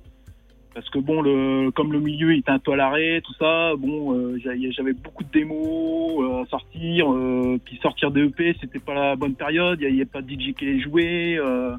[0.73, 4.13] Parce que bon, le, comme le milieu était un peu à l'arrêt, tout ça, bon,
[4.13, 4.37] euh,
[4.71, 9.15] j'avais beaucoup de démos euh, à sortir, euh, puis sortir des EP, c'était pas la
[9.15, 11.75] bonne période, il n'y avait pas de DJ qui les jouait, euh,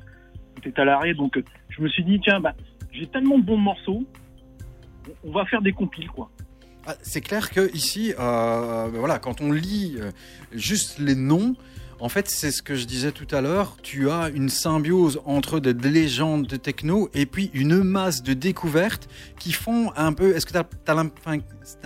[0.56, 1.40] tout était à l'arrêt, donc
[1.70, 2.52] je me suis dit tiens, bah,
[2.92, 4.04] j'ai tellement de bons morceaux,
[5.24, 6.28] on- on va faire des compiles, quoi.
[6.86, 10.10] Ah, c'est clair que ici, euh, ben voilà, quand on lit euh,
[10.52, 11.54] juste les noms,
[12.00, 13.76] en fait, c'est ce que je disais tout à l'heure.
[13.82, 19.08] Tu as une symbiose entre des légendes de techno et puis une masse de découvertes
[19.38, 20.34] qui font un peu.
[20.34, 20.64] Est-ce que tu n'as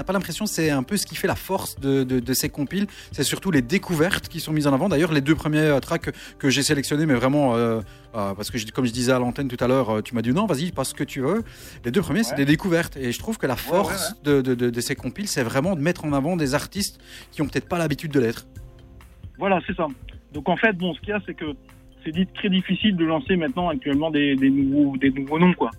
[0.04, 2.48] pas l'impression que c'est un peu ce qui fait la force de, de- de ces
[2.48, 2.86] compiles?
[3.12, 4.88] C'est surtout les découvertes qui sont mises en avant.
[4.88, 7.80] D'ailleurs, les deux premiers euh, tracks que, j'ai sélectionnés, mais vraiment, euh,
[8.14, 10.46] euh, parce que comme je disais à l'antenne tout à l'heure, tu m'as dit non,
[10.46, 11.42] vas-y, passe ce que tu veux.
[11.84, 12.96] Les deux premiers, c'est des découvertes.
[12.96, 16.12] Et je trouve que la force de- de ces compiles, c'est vraiment de mettre en
[16.12, 16.98] avant des artistes
[17.32, 18.46] qui ont peut-être pas l'habitude de l'être.
[19.39, 19.86] Voilà, c'est ça.
[20.32, 21.55] Donc en fait, bon, ce qu'il y a, c'est que
[22.05, 25.70] c'est dit très difficile de lancer maintenant actuellement des, des nouveaux, des nouveaux noms, quoi.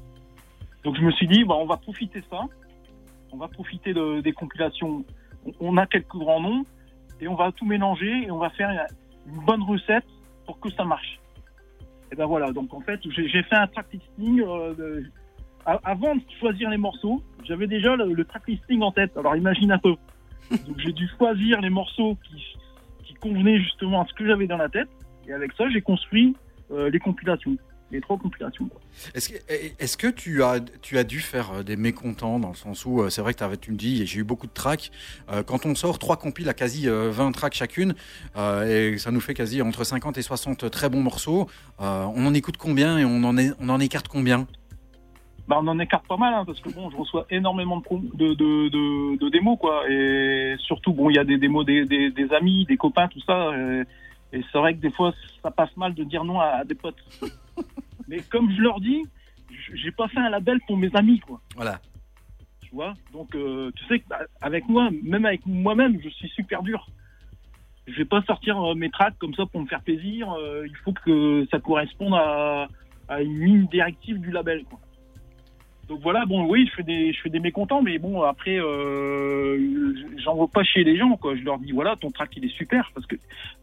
[0.83, 2.41] Donc je me suis dit, bah, on va profiter de ça.
[3.31, 5.03] On va profiter de- des compilations.
[5.59, 6.65] On, a quelques grands noms
[7.21, 8.69] et on va tout mélanger et on va faire
[9.27, 10.05] une bonne recette
[10.45, 11.19] pour que ça marche.
[12.11, 12.51] Et ben voilà.
[12.51, 14.41] Donc en fait, j'ai j'ai fait un track listing.
[14.41, 15.03] euh, de-
[15.65, 19.15] avant de choisir les morceaux, j'avais déjà le, le track listing en tête.
[19.17, 19.95] Alors imagine un peu.
[20.51, 22.43] Donc j'ai dû choisir les morceaux qui,
[23.25, 24.89] qui convenaient justement à ce que j'avais dans la tête.
[25.27, 26.35] Et avec ça, j'ai construit
[26.71, 27.57] euh, les compilations,
[27.91, 28.69] les trois compilations.
[29.13, 29.35] Est-ce que,
[29.79, 33.01] est-ce que tu, as, tu as dû faire euh, des mécontents dans le sens où
[33.01, 34.91] euh, c'est vrai que tu me dis, j'ai eu beaucoup de tracks.
[35.45, 37.95] Quand on sort trois compiles à quasi euh, 20 tracks chacune,
[38.37, 41.49] et ça nous fait quasi entre 50 et 60 très bons morceaux,
[41.79, 44.47] on en écoute combien et on en, est, on en écarte combien?
[45.47, 48.33] Bah, on en écarte pas mal, hein, parce que bon, je reçois énormément de, de,
[48.33, 49.83] de, de, démos, quoi.
[49.89, 53.21] Et surtout, bon, il y a des démos des, des, des amis, des copains, tout
[53.21, 53.51] ça.
[53.55, 53.83] Et,
[54.33, 55.13] et c'est vrai que des fois,
[55.43, 56.97] ça passe mal de dire non à, à des potes.
[58.07, 59.03] Mais comme je leur dis,
[59.73, 61.39] j'ai pas fait un label pour mes amis, quoi.
[61.55, 61.79] Voilà.
[62.61, 62.93] Tu vois?
[63.13, 66.87] Donc, euh, tu sais que bah, avec moi, même avec moi-même, je suis super dur.
[67.87, 70.31] Je vais pas sortir euh, mes tracks comme ça pour me faire plaisir.
[70.33, 72.67] Euh, il faut que ça corresponde à,
[73.07, 74.79] à une ligne directive du label, quoi.
[75.87, 79.93] Donc voilà, bon, oui, je fais des, je fais des mécontents, mais bon, après, euh,
[80.17, 81.35] j'en veux pas chez les gens, quoi.
[81.35, 83.15] Je leur dis, voilà, ton track, il est super, parce que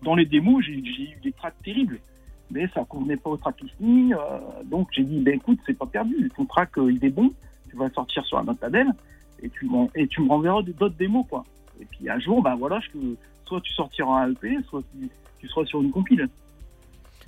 [0.03, 1.99] dans les démos, j'ai eu des tracks terribles,
[2.51, 5.87] mais ça convenait pas au track listing, euh, donc j'ai dit, ben écoute, c'est pas
[5.87, 7.33] perdu, ton track, euh, il est bon,
[7.69, 8.87] tu vas sortir sur un autre label,
[9.43, 11.45] et tu, et tu me renverras d'autres démos, quoi.
[11.81, 12.99] Et puis un jour, ben voilà, je,
[13.47, 15.09] soit tu sortiras un EP, soit tu,
[15.41, 16.29] tu seras sur une compile.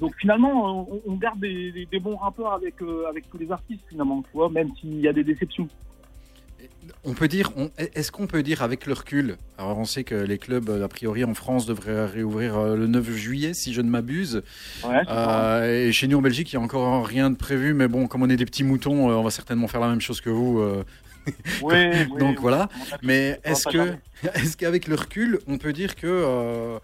[0.00, 3.50] Donc finalement, on, on garde des, des- des bons rapports avec, euh, avec tous les
[3.52, 5.68] artistes, finalement, tu vois, même s'il y a des déceptions.
[7.04, 7.50] On peut dire,
[7.94, 11.22] est-ce qu'on peut dire avec le recul Alors on sait que les clubs, a priori
[11.24, 14.42] en France, devraient réouvrir euh, le 9 juillet, si je ne m'abuse.
[14.86, 15.00] Ouais.
[15.08, 18.06] Euh, et chez nous en Belgique, il n'y a encore rien de prévu, mais bon,
[18.06, 20.62] comme on est des petits moutons, on va certainement faire la même chose que vous.
[21.62, 22.68] ouais, Donc voilà.
[23.02, 23.94] Mais est-ce que,
[24.34, 26.78] est-ce qu'avec le recul, on peut dire que euh,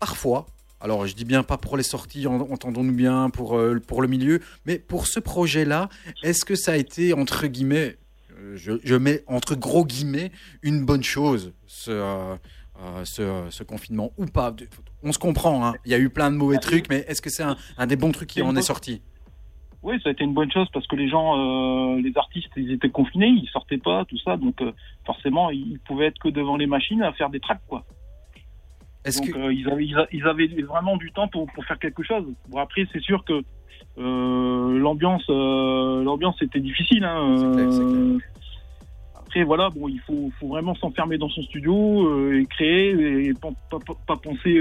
[0.00, 0.46] parfois,
[0.84, 4.06] alors je dis bien pas pour les sorties, en- entendons-nous bien, pour, euh, pour le
[4.08, 5.88] milieu, mais pour ce projet-là,
[6.22, 7.96] est-ce que ça a été, entre guillemets,
[8.38, 10.30] euh, je, je mets entre gros guillemets,
[10.62, 12.36] une bonne chose, ce, euh,
[13.04, 14.54] ce, ce confinement, ou pas?
[15.02, 15.74] On se comprend, hein.
[15.86, 17.96] il y a eu plein de mauvais trucs, mais est-ce que c'est un, un des
[17.96, 19.00] bons trucs qui en est sorti?
[19.82, 22.72] Oui, ça a été une bonne chose parce que les gens, euh, les artistes, ils
[22.72, 24.72] étaient confinés, ils sortaient pas, tout ça, donc euh,
[25.04, 27.84] forcément, ils pouvaient être que devant les machines à faire des tracks, quoi.
[29.04, 29.38] Est-ce Donc que...
[29.38, 29.68] euh, ils,
[30.26, 32.24] avaient, ils vraiment du temps pour, pour faire quelque chose.
[32.48, 33.42] Bon après, c'est sûr que
[33.98, 37.04] euh, l'ambiance, euh, l'ambiance était difficile.
[37.04, 38.18] Hein, clair, euh,
[39.14, 43.50] Après voilà, bon, il faut, faut vraiment s'enfermer dans son studio et créer et pas,
[43.70, 44.60] pas, pas- pas penser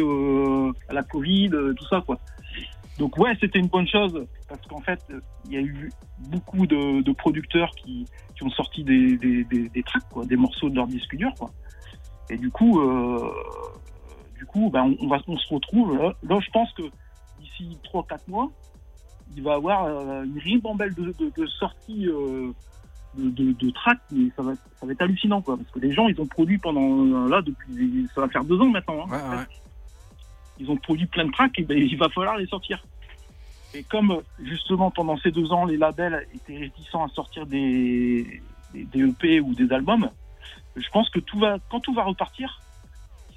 [0.89, 2.17] à la Covid, tout ça quoi.
[2.99, 4.99] Donc ouais, c'était une bonne chose parce qu'en fait,
[5.45, 5.91] il y a eu
[6.29, 8.05] beaucoup de, de producteurs qui,
[8.35, 11.31] qui ont sorti des, des, des, des tracks, quoi, des morceaux de leur disque dur,
[11.39, 11.49] quoi.
[12.29, 13.17] Et du coup, euh,
[14.37, 15.97] du coup, ben, on, va, on se retrouve.
[15.97, 16.83] Là, Là, je pense que
[17.39, 18.49] d'ici 3-4 mois,
[19.35, 22.51] il va y avoir euh, une ribambelle de, de, de sorties euh,
[23.15, 25.57] de, de, de tracks, mais ça va, ça va être hallucinant, quoi.
[25.57, 28.69] Parce que les gens, ils ont produit pendant là depuis, ça va faire deux ans
[28.69, 29.05] maintenant.
[29.07, 29.11] hein.
[29.31, 29.43] Ouais, ouais.
[30.59, 32.83] Ils ont produit plein de tracks, et ben, il va falloir les sortir.
[33.73, 38.41] Et comme justement pendant ces deux ans, les labels étaient réticents à sortir des,
[38.71, 40.09] des, des EP ou des albums,
[40.75, 42.61] je pense que tout va, quand tout va repartir,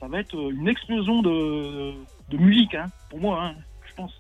[0.01, 1.93] ça va être une explosion de,
[2.29, 3.55] de musique, hein, pour moi, hein,
[3.89, 4.13] je pense.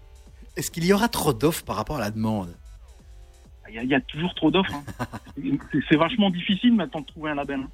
[0.56, 2.54] Est-ce qu'il y aura trop d'offres par rapport à la demande?
[3.68, 4.72] Il y, a, il y a toujours trop d'offres.
[5.00, 5.06] hein.
[5.88, 7.60] C'est- vachement difficile maintenant de trouver un label.
[7.60, 7.68] hein.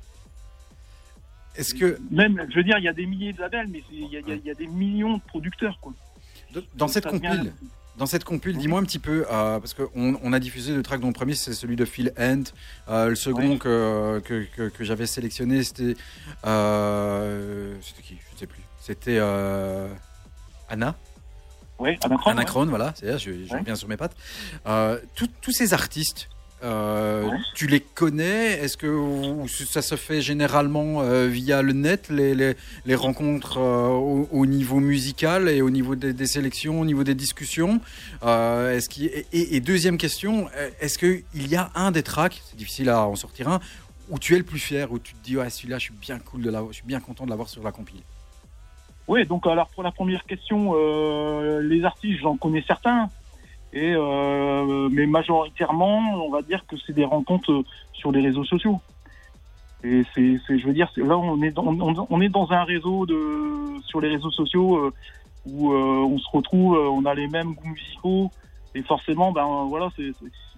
[1.55, 4.07] Est-ce que Même, je veux dire, il y a des milliers de labels, mais il
[4.09, 5.79] y, a- il y a- il y a des millions de producteurs.
[5.81, 5.93] Quoi.
[6.55, 7.53] dans Donc cette compile,
[7.99, 11.01] Dans cette compile, dis-moi un petit peu, euh, parce qu'on on a diffusé le track
[11.01, 12.45] dont le premier, c'est celui de Phil Ent.
[12.89, 13.59] Euh, le second Ouais.
[13.59, 15.95] que, que, que- que j'avais sélectionné, c'était.
[16.47, 18.17] euh, c'était qui?
[18.29, 18.63] Je ne sais plus.
[18.81, 19.19] C'était
[20.69, 20.95] Anna.
[21.79, 22.31] Ouais, Anacron.
[22.31, 23.59] Anacron, voilà, c'est je, je Ouais.
[23.59, 24.17] reviens sur mes pattes.
[25.15, 26.29] Tout- tous ces artistes,
[26.63, 27.39] euh, Ouais.
[27.55, 28.53] tu les connais?
[28.53, 32.55] Est-ce que ou ça se fait généralement euh, via le net, les, les,
[32.87, 37.05] les rencontres euh, au, au niveau musical et au niveau des, des sélections, au niveau
[37.05, 37.81] des discussions?
[38.23, 40.49] Est-ce qu'il- et, deuxième question,
[40.81, 43.61] est-ce qu'il y a un des tracks, c'est difficile à en sortir un,
[44.09, 46.19] où tu es le plus fier, où tu te dis, ouais, celui-là, je suis bien
[46.19, 48.01] cool de l'avoir, je suis bien content de l'avoir sur la compile?
[49.09, 50.75] Oui, donc alors pour la première question,
[51.61, 53.11] les artistes, j'en connais certains,
[53.73, 57.63] et euh, mais majoritairement, on va dire que c'est des rencontres euh,
[57.93, 58.81] sur les réseaux sociaux.
[59.85, 63.81] Et c'est, je veux dire, là on est dans, on, est dans un réseau de
[63.87, 64.93] sur les réseaux sociaux euh,
[65.45, 68.31] où euh, on se retrouve, euh, on a les mêmes goûts musicaux,
[68.75, 70.15] et forcément, ben voilà, c'est-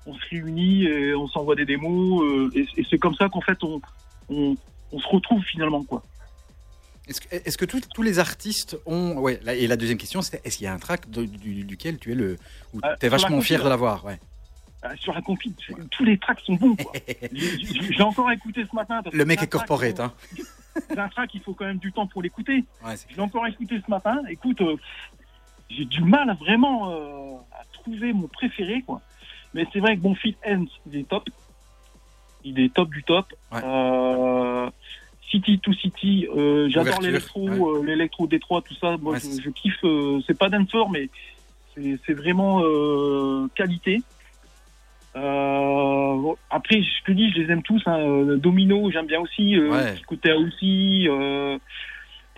[0.07, 2.23] on se réunit et on s'envoie des démos,
[2.55, 3.81] et, et c'est comme ça qu'en fait on,
[4.28, 4.57] on,
[4.93, 6.03] on se retrouve finalement quoi.
[7.06, 9.16] Est-ce que, tous, tous les artistes ont.
[9.18, 11.64] Ouais, là- et la deuxième question, c'était est-ce qu'il y a un track de- du-
[11.64, 12.39] duquel tu es le.
[12.72, 14.18] où Euh, tu es vachement fier de l'avoir ouais.
[14.85, 15.52] Euh, sur la compile,
[15.90, 16.76] tous les tracks sont bons.
[17.32, 19.02] J'ai- encore écouté ce matin.
[19.02, 20.12] parce Le mec c'est est corporate, hein.
[20.89, 22.64] C'est un track, il faut quand même du temps pour l'écouter.
[22.85, 24.22] Ouais, c'est- Je l'ai encore écouté ce matin.
[24.28, 24.76] Écoute, euh,
[25.70, 28.82] j'ai du mal à vraiment euh, à trouver mon préféré.
[28.86, 29.01] quoi.
[29.55, 31.28] Mais c'est vrai que bon, Fit Ends, il est top.
[32.44, 33.26] Il est top du top.
[33.52, 33.60] Ouais.
[35.35, 37.81] City to City, euh, j'adore l'électro, ouais.
[37.81, 38.97] euh, l'électro Détroit, tout ça.
[38.98, 39.82] Moi, Ouais, je, kiffe.
[39.85, 41.09] euh, c'est pas dancehall, mais
[42.06, 44.01] c'est vraiment euh, qualité.
[45.15, 47.82] Bon, après, je te dis, je les aime tous.
[47.86, 48.36] Hein.
[48.36, 49.59] Domino, j'aime bien aussi.
[49.59, 49.94] Ouais.
[50.06, 51.06] côté aussi.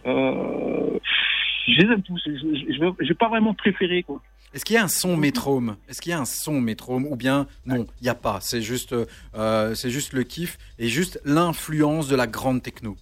[0.06, 2.22] Je les aime tous.
[2.26, 4.02] Je, je, je vais- j'ai pas vraiment préféré.
[4.02, 4.22] Quoi.
[4.56, 5.76] Est-ce qu'il y a un son métrome?
[5.86, 8.38] Est-ce qu'il y a un son métrome Ou bien non, il n'y a pas.
[8.40, 8.94] C'est juste,
[9.34, 12.96] euh, c'est juste le kiff et juste l'influence de la grande techno.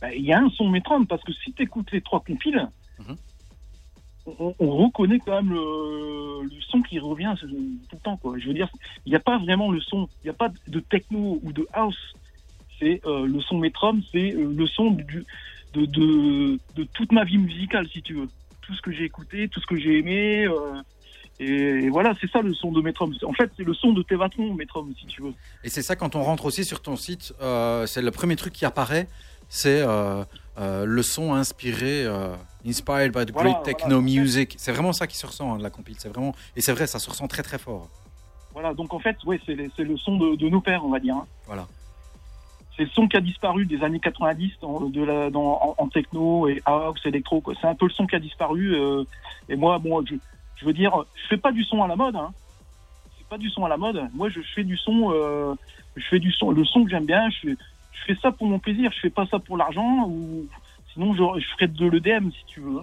[0.00, 2.68] Ben, Il y a un son métrome parce que si tu écoutes les trois compiles,
[3.00, 3.16] Mhm.
[4.38, 7.48] on, on reconnaît quand même le, le son qui revient tout
[7.96, 8.16] le temps.
[8.16, 8.38] Quoi.
[8.38, 8.68] Je veux dire,
[9.04, 10.08] il n'y a pas vraiment le son.
[10.22, 12.14] Il n'y a pas de techno ou de house.
[12.78, 15.24] C'est euh, le son métrome, c'est euh, le son du,
[15.74, 18.28] de, de, de toute ma vie musicale, si tu veux.
[18.68, 20.44] Tout ce que j'ai écouté, tout ce que j'ai aimé.
[20.46, 20.80] euh,
[21.40, 21.46] et,
[21.84, 23.14] et voilà, c'est ça le son de Métrum.
[23.24, 25.32] En fait, c'est le son de Tévatron, Métrum, si tu veux.
[25.64, 28.52] Et c'est ça quand on rentre aussi sur ton site, euh, c'est le premier truc
[28.52, 29.08] qui apparaît,
[29.48, 30.24] c'est euh,
[30.84, 32.04] le son inspiré,
[32.66, 34.02] inspired by the Voilà, great techno voilà.
[34.02, 34.54] music.
[34.58, 35.96] C'est vraiment ça qui se ressent hein, de la compile.
[35.98, 37.88] C'est vraiment et c'est vrai, ça se ressent très très fort.
[38.52, 39.54] Voilà, donc en fait, ouais, c'est
[39.84, 41.14] le son de, de nos pères, on va dire.
[41.16, 41.26] hein.
[41.46, 41.66] Voilà.
[42.78, 47.42] C'est le son qui a disparu des années 90 dans, en, techno et house, électro.
[47.60, 48.76] C'est un peu le son qui a disparu.
[48.76, 49.02] euh,
[49.48, 52.14] et moi, bon, je, veux dire, je fais pas du son à la mode.
[52.14, 52.30] Hein.
[53.18, 54.00] C'est pas du son à la mode.
[54.14, 55.54] Moi, je fais du son, euh,
[55.96, 57.28] je fais du son, le son que j'aime bien.
[57.30, 57.56] Je fais,
[57.94, 58.92] je fais ça pour mon plaisir.
[58.94, 60.46] Je fais pas ça pour l'argent ou
[60.94, 62.82] sinon je, je ferais de l'EDM si tu veux.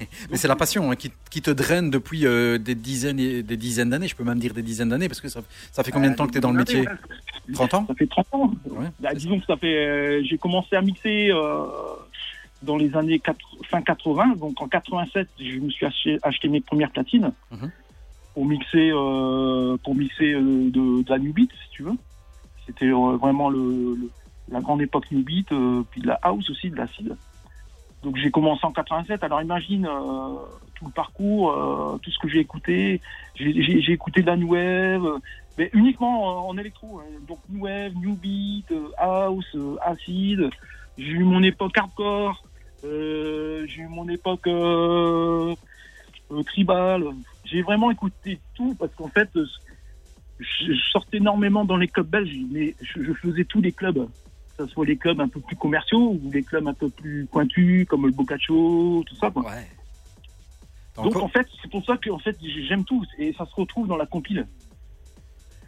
[0.30, 3.56] Mais c'est la passion hein, qui, qui te draine depuis euh, des dizaines et des
[3.56, 4.08] dizaines d'années.
[4.08, 5.40] Je peux même dire des dizaines d'années parce que ça,
[5.72, 6.84] ça fait combien de temps que tu es dans le métier
[7.52, 8.52] 30 ans Ça fait 30 ans.
[8.70, 8.86] Ouais.
[9.00, 9.74] Bah, disons que ça fait.
[9.86, 11.66] euh, j'ai commencé à mixer euh,
[12.62, 13.38] dans les années 4
[13.70, 14.34] fin 80.
[14.36, 17.70] Donc en 87, je me suis acheté, acheté mes premières platines Mhm.
[18.34, 20.40] pour mixer, euh, pour mixer euh,
[20.70, 21.92] de, de la new beat, si tu veux.
[22.66, 23.58] C'était euh, vraiment le,
[23.94, 24.10] le-
[24.50, 27.16] la grande époque new beat, euh, puis de la house aussi, de l'acide.
[28.04, 29.24] Donc j'ai commencé en 87.
[29.24, 30.34] Alors imagine euh,
[30.74, 33.00] tout le parcours, euh, tout ce que j'ai écouté.
[33.34, 35.18] J'ai écouté de la new wave, euh,
[35.56, 37.00] mais uniquement en, électro.
[37.00, 37.04] hein.
[37.26, 40.50] Donc new wave, new beat, house, acide.
[40.98, 42.44] J'ai eu mon époque hardcore.
[42.82, 44.48] j'ai eu mon époque
[46.46, 47.04] tribal.
[47.44, 49.30] J'ai vraiment écouté tout parce qu'en fait,
[50.38, 54.06] je, sortais énormément dans les clubs belges, mais je faisais tous les clubs.
[54.56, 57.26] Que ce soit les clubs un peu plus commerciaux ou les clubs un peu plus
[57.26, 59.30] pointus comme le Boccaccio, tout ça.
[59.30, 59.44] Quoi.
[59.44, 59.66] Ouais.
[60.96, 62.36] Donc en fait, c'est pour ça que en fait,
[62.68, 64.46] j'aime tout et ça se retrouve dans la compile.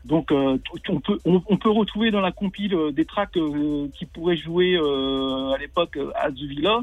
[0.05, 0.57] Donc euh,
[0.89, 4.37] on peut on, on peut retrouver dans la compile euh, des tracks euh, qui pourraient
[4.37, 6.83] jouer à l'époque à The Villa,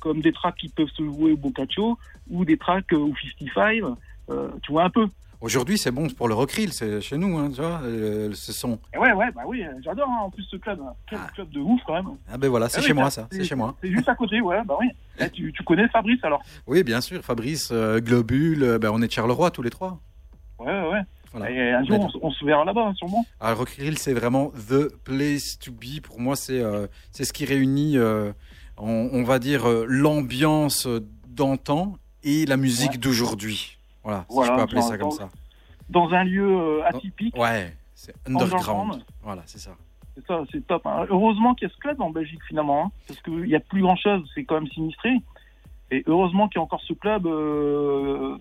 [0.00, 1.98] comme des tracks qui peuvent se jouer au Boccaccio
[2.30, 3.82] ou des tracks au 55.
[4.30, 5.06] euh, tu vois un peu.
[5.42, 8.78] Aujourd'hui, c'est bon pour le recreel, c'est chez nous, hein, tu vois, euh, ce son.
[8.94, 10.78] Et ouais ouais bah oui, j'adore hein, en plus ce club.
[10.80, 10.92] hein.
[11.10, 11.30] Quel Ah.
[11.34, 12.16] club de ouf quand même.
[12.32, 13.74] Ah ben voilà, c'est Ah oui, chez moi ça, c'est chez moi.
[13.82, 14.86] C'est juste à côté, ouais bah oui.
[15.18, 16.42] Eh, tu, tu connais Fabrice alors?
[16.66, 20.00] Oui, bien sûr, Fabrice, euh, Globule, euh, ben, on est de Charleroi tous les trois.
[20.60, 21.00] Ouais ouais.
[21.32, 21.50] Voilà.
[21.50, 23.24] Et un jour on, se verra là-bas sûrement.
[23.40, 26.00] Alors, Recreel, c'est vraiment the place to be.
[26.02, 30.86] Pour moi, c'est euh, c'est ce qui réunit, on, on va dire, l'ambiance
[31.26, 32.98] d'antan et la musique Ouais.
[32.98, 33.78] d'aujourd'hui.
[34.04, 35.28] Voilà, si Voilà, je peux appeler ça comme ça.
[35.88, 37.36] Dans un lieu euh, atypique.
[37.36, 38.54] Ouais, c'est underground.
[38.54, 39.04] Underground.
[39.22, 39.72] Voilà, c'est ça.
[40.14, 40.86] C'est ça, c'est top.
[40.86, 41.06] hein.
[41.08, 43.80] Heureusement qu'il y a ce club en Belgique finalement, hein, parce qu'il n'y a plus
[43.82, 45.10] grand chose, c'est quand même sinistré.
[45.90, 48.36] Et heureusement qu'il y a encore ce club euh,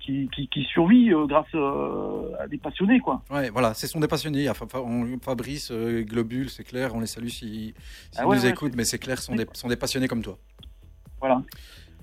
[0.00, 3.22] qui, qui, qui survit euh, grâce euh, à des passionnés, quoi.
[3.30, 4.38] Ouais, voilà, c'est son des passionnés.
[4.38, 4.54] Il y a
[5.22, 7.74] Fabrice, Globule, c'est clair, on les salue s'ils s'ils
[8.16, 10.38] Ah ouais, nous ouais, écoutent, mais c'est clair, sont des, sont des passionnés comme toi.
[11.20, 11.42] Voilà.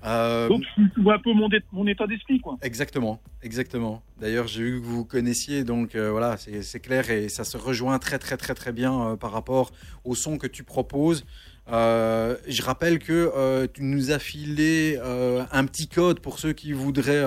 [0.04, 2.56] Euh, Donc tu vois un peu mon, état d'esprit, quoi.
[2.62, 4.02] Exactement, exactement.
[4.20, 7.56] D'ailleurs, j'ai vu que vous connaissiez, donc euh, voilà, c'est c'est clair et ça se
[7.56, 9.72] rejoint très très très très bien euh, par rapport
[10.04, 11.24] au son que tu proposes.
[11.70, 16.52] Euh, je rappelle que euh, tu nous as filé euh, un petit code pour ceux
[16.52, 17.24] qui voudraient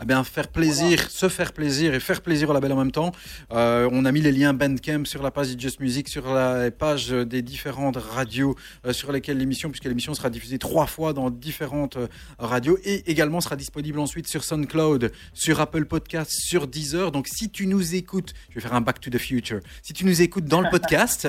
[0.00, 3.12] eh bien faire plaisir, se faire plaisir et faire plaisir au label en même temps.
[3.50, 7.10] On a mis les liens Bandcamp sur la page de Just Music, sur la page
[7.10, 8.56] des différentes radios
[8.90, 11.98] sur lesquelles l'émission, puisque l'émission sera diffusée trois fois dans différentes
[12.38, 17.12] radios et également sera disponible ensuite sur SoundCloud, sur Apple Podcast, sur Deezer.
[17.12, 19.60] Donc si tu nous écoutes, je vais faire un Back to the Future.
[19.82, 21.28] Si tu nous écoutes dans le podcast,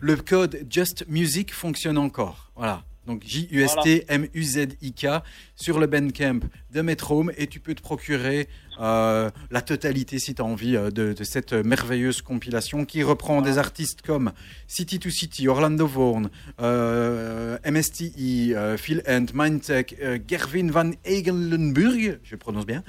[0.00, 2.50] le code Just Music fonctionne encore.
[2.56, 2.84] Voilà.
[3.06, 5.06] Donc J-U-S-T-M-U-Z-I-K
[5.54, 6.40] sur le Bandcamp
[6.74, 8.48] de Metrome et tu peux te procurer
[8.80, 13.58] euh, la totalité si tu as envie euh, de, cette merveilleuse compilation qui reprend des
[13.58, 14.32] artistes comme
[14.66, 16.24] City to City, Orlando Vaughan,
[16.60, 22.82] euh, MSTI, euh, Phil Hunt, Mindtech, euh, Gervin Van Egelenburg, je prononce bien,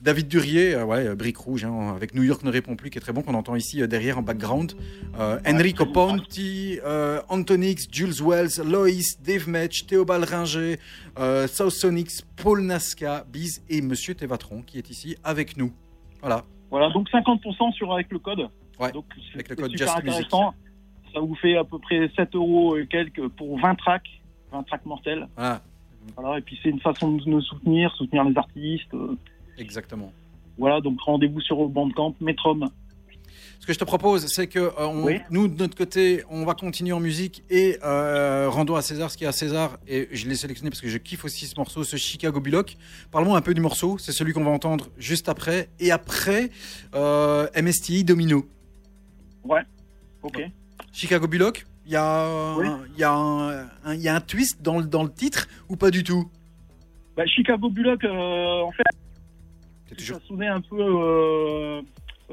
[0.00, 3.12] David Durier, ouais, Brique Rouge, hein, avec New York ne répond plus, qui est très
[3.12, 4.74] bon, qu'on entend ici derrière en background,
[5.46, 6.78] Enrico Ponti,
[7.28, 10.78] Antonix, Jules Wells, Loïs, Dave Match, Théobald Ringer,
[11.48, 13.24] South Sonics, Paul Nasca,
[13.68, 15.72] Et Monsieur Tevatron qui est ici avec nous.
[16.20, 16.44] Voilà.
[16.70, 18.48] Voilà, donc 50% sur avec le code.
[18.78, 19.04] Ouais, donc,
[19.34, 20.54] avec le code super Just intéressant.
[21.12, 24.08] Ça vous fait à peu près 7 euros et quelques pour 20 tracks,
[24.50, 25.28] 20 tracks mortels.
[25.36, 25.60] Voilà,
[26.16, 28.94] Voilà, et puis c'est une façon de nous soutenir, soutenir les artistes.
[28.94, 29.16] euh,
[29.58, 30.12] exactement.
[30.58, 32.64] Voilà, donc rendez-vous sur Bandcamp, Metrom.
[33.62, 35.20] Ce que je te propose, c'est que euh, on- Oui.
[35.30, 39.16] nous, de notre côté, on va continuer en musique et euh, rendons à César ce
[39.16, 39.78] qui est à César.
[39.86, 42.76] Et je l'ai sélectionné parce que je kiffe aussi ce morceau, ce Chicago Bullock.
[43.12, 43.98] Parlons un peu du morceau.
[43.98, 45.68] C'est celui qu'on va entendre juste après.
[45.78, 46.50] Et après,
[46.96, 48.48] euh, MSTI Domino.
[49.44, 49.62] Ouais,
[50.24, 50.42] ok.
[50.92, 52.66] Chicago Bullock, il y a, Oui.
[52.98, 55.92] y, un- un- il y a un twist dans le, dans le titre ou pas
[55.92, 56.28] du tout?
[57.16, 58.82] Bah, Chicago Bullock, euh, en fait,
[59.96, 60.18] toujours.
[60.18, 61.80] ça sonnait un peu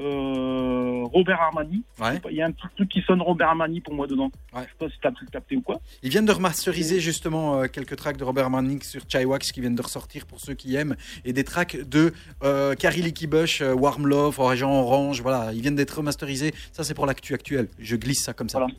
[0.00, 1.82] euh, Robert Armani.
[2.00, 2.20] Ouais.
[2.30, 4.30] Il y a un petit truc qui sonne Robert Armani pour moi dedans.
[4.54, 4.62] Ouais.
[4.62, 5.80] Je sais pas si t'as pu capter ou quoi.
[6.02, 9.74] Ils viennent de remasteriser justement euh, quelques tracks de Robert Manning sur Chaiwax qui viennent
[9.74, 12.12] de ressortir pour ceux qui aiment et des tracks de
[12.42, 16.52] euh, Carrie Licky Bush, Warm Love, Orange, voilà, ils viennent d'être remasterisés.
[16.72, 17.68] Ça c'est pour l'actu actuelle.
[17.78, 18.58] Je glisse ça comme ça.
[18.58, 18.74] Voilà.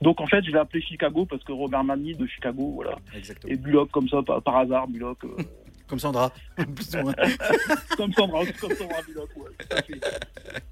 [0.00, 2.96] Donc en fait, je l'ai appelé Chicago parce que Robert Armani de Chicago, voilà.
[3.14, 3.52] Exactement.
[3.52, 5.18] Et Bullock comme ça, par, par hasard, Bullock.
[5.88, 6.32] comme Sandra.
[6.56, 10.00] Comme Sandra, comme Sandra Bullock, ouais, tout à fait.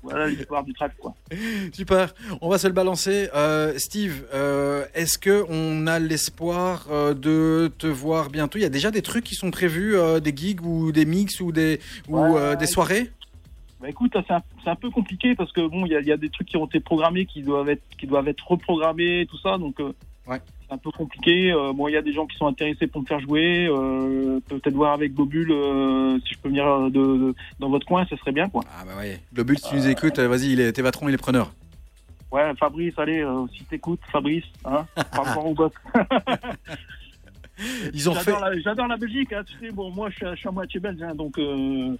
[0.03, 1.15] Voilà l'histoire du track, quoi.
[1.73, 3.29] Super, on va se le balancer.
[3.35, 8.59] Euh, Steve, euh, est-ce que on a l'espoir euh, de te voir bientôt?
[8.59, 11.41] Il y a déjà des trucs qui sont prévus, euh, des gigs ou des mix
[11.41, 13.11] ou des, ou, Ouais, des soirées?
[13.81, 16.49] Bah écoute, c'est un, peu compliqué parce que bon, il y y a des trucs
[16.49, 19.77] qui ont été programmés qui doivent être, qui doivent être reprogrammés, tout ça, donc
[20.27, 20.41] Ouais.
[20.67, 21.53] c'est un peu compliqué.
[21.53, 23.67] Euh, bon, il y a des gens qui sont intéressés pour me faire jouer.
[23.69, 27.87] Euh, Peut-être voir avec Globule euh, si je peux venir euh, de, de- dans votre
[27.87, 28.63] coin, ce serait bien, quoi.
[28.79, 29.21] Ah bah ouais.
[29.35, 31.53] Le but, si tu nous écoutes, vas-y, il est, tes patrons, il est preneur.
[32.33, 33.25] Ouais, Fabrice, allez,
[33.57, 35.71] si t'écoutes, Fabrice, hein, parle-en au boss.
[37.93, 38.33] Ils ont refait.
[38.65, 40.81] J'adore la, Belgique, hein, tu sais, bon, moi je suis, à- je suis à moitié
[40.81, 41.97] belge, hein, donc euh,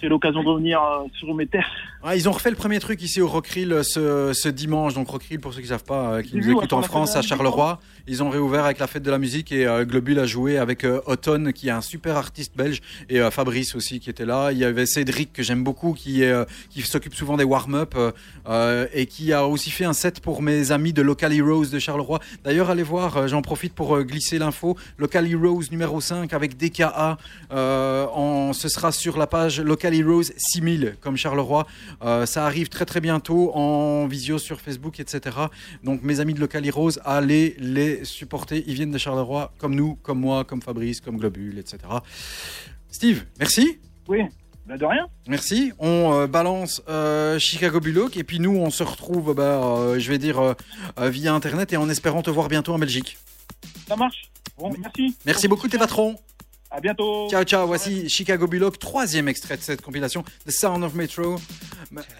[0.00, 1.70] c'est l'occasion de revenir euh, sur mes terres.
[2.02, 4.94] Ah, ils ont refait le premier truc ici au Rockrill euh, ce, ce dimanche.
[4.94, 7.22] Donc Rockrill, pour ceux qui ne savent pas, euh, qui nous écoutent en France, à
[7.22, 7.78] Charleroi,
[8.08, 10.84] ils ont réouvert avec la fête de la musique et euh, Globule a joué avec
[10.84, 14.52] euh, Autumn, qui est un super artiste belge, et euh, Fabrice aussi qui était là.
[14.52, 16.22] Il y avait Cédric que j'aime beaucoup, qui
[16.84, 17.96] s'occupe souvent des warm-up
[18.94, 22.20] et qui a aussi fait un set pour mes amis de Local Heroes de Charleroi.
[22.44, 24.76] D'ailleurs, allez voir, j'en profite pour glisser l'info.
[24.98, 27.18] Local Heroes numéro 5 avec DKA,
[27.50, 31.66] en, ce sera sur la page Local Heroes 6000 comme Charleroi.
[32.02, 35.36] Euh, ça arrive très très bientôt en visio sur Facebook, etc.
[35.82, 38.64] Donc mes amis de Local Heroes, allez les supporter.
[38.66, 41.78] Ils viennent de Charleroi, comme nous, comme moi, comme Fabrice, comme Globule, etc.
[42.90, 43.78] Steve, merci.
[44.08, 44.22] Oui,
[44.66, 45.06] bah de rien.
[45.28, 45.72] Merci.
[45.78, 50.10] On euh, balance euh, Chicago Bullock et puis nous, on se retrouve, bah, euh, je
[50.10, 50.54] vais dire,
[50.98, 53.16] via Internet et en espérant te voir bientôt en Belgique.
[53.86, 54.30] Ça marche.
[54.58, 55.16] Bon, merci.
[55.24, 56.16] Merci beaucoup, tes patrons.
[56.70, 57.28] À bientôt.
[57.30, 57.66] Ciao, ciao.
[57.66, 61.36] Voici Chicago Bullock, troisième extrait de cette compilation, The Sound of Metro.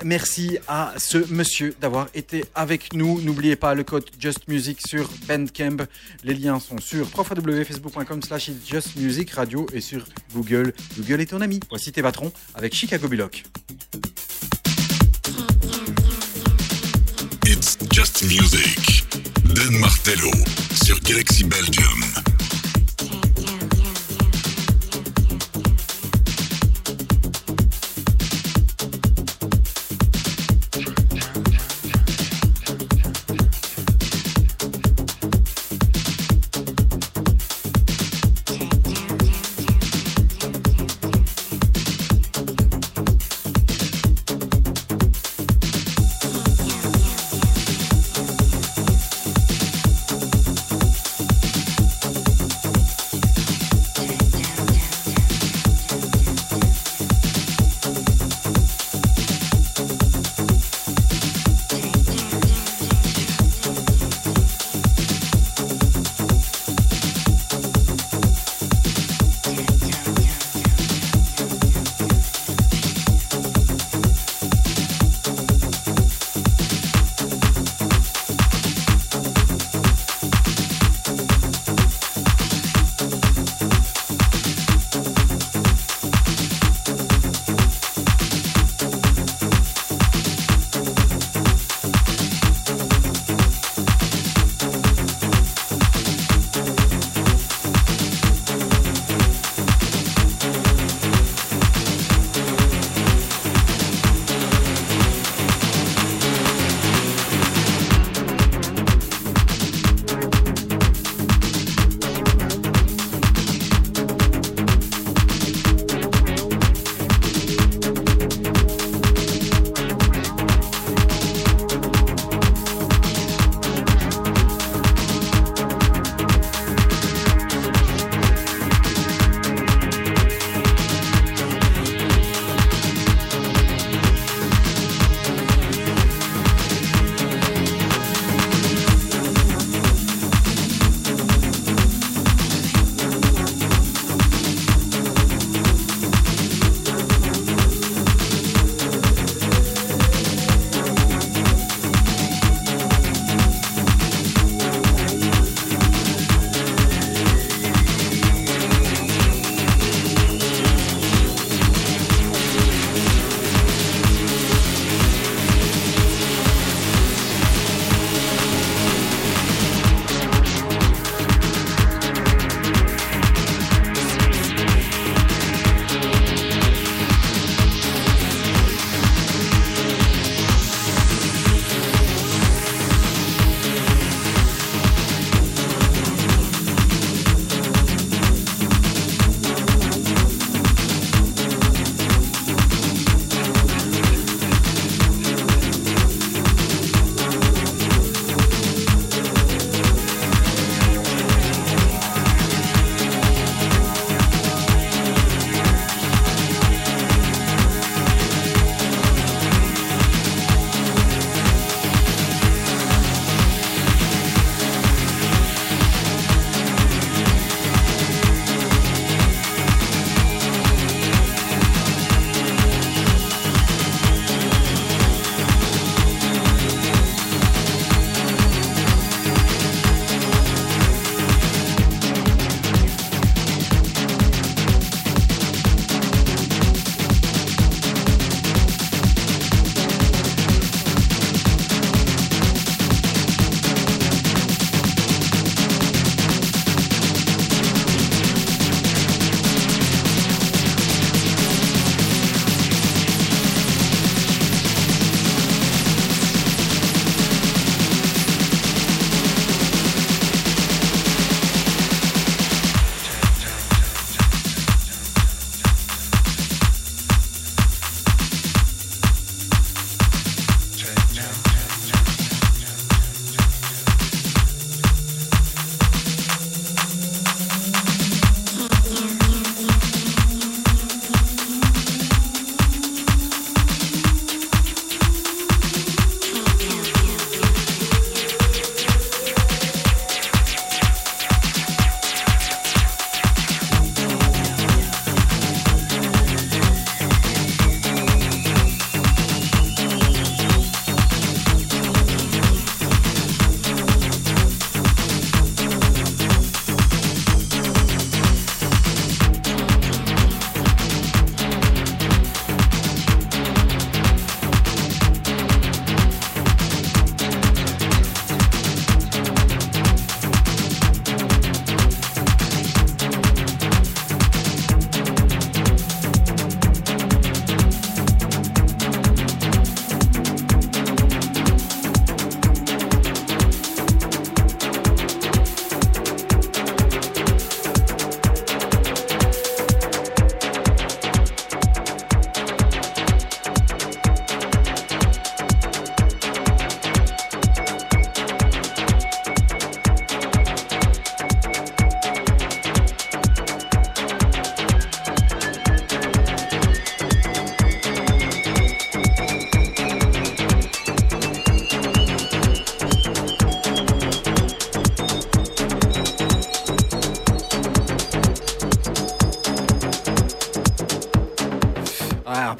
[0.04, 3.20] Merci à ce monsieur d'avoir été avec nous.
[3.20, 5.86] N'oubliez pas le code Just Music sur Bandcamp.
[6.22, 10.04] Les liens sont sur www.facebook.com slash It's Just Music Radio et sur
[10.34, 10.72] Google.
[10.96, 11.60] Google est ton ami.
[11.68, 13.42] Voici tes patrons avec Chicago Bullock.
[17.44, 19.04] It's just music.
[19.54, 20.30] Dan Martello
[20.84, 22.35] sur Galaxy Belgium.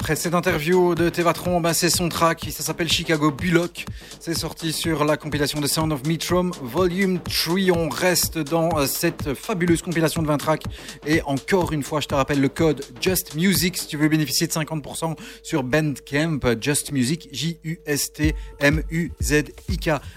[0.07, 3.83] Après cette interview de Tevatron, ben c'est son track, ça s'appelle Chicago Bullock.
[4.21, 7.57] C'est sorti sur la compilation de Sound of Metrum Volume 3.
[7.75, 10.63] On reste dans euh, cette fabuleuse compilation de 20 tracks.
[11.05, 14.47] Et encore une fois, je te rappelle le code Just Music si tu veux bénéficier
[14.47, 16.39] de 50% sur Bandcamp.
[16.61, 18.29] Just Music, J-U-S-T-M-U-Z-I-K.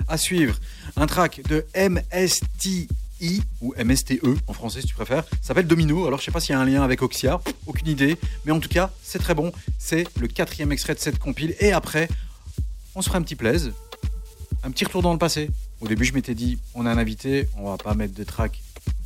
[0.06, 0.54] À suivre,
[0.94, 2.86] un track de MST.
[3.20, 6.06] I ou MSTE en français si tu préfères, Ça s'appelle Domino.
[6.06, 8.60] Alors je sais pas s'il y a un lien avec Oxia, aucune idée, mais en
[8.60, 9.52] tout cas c'est très bon.
[9.78, 12.08] C'est le quatrième extrait de cette compile et après
[12.94, 13.72] on se fera un petit plaise,
[14.62, 15.50] un petit retour dans le passé.
[15.80, 18.62] Au début je m'étais dit on a un invité, on va pas mettre de track,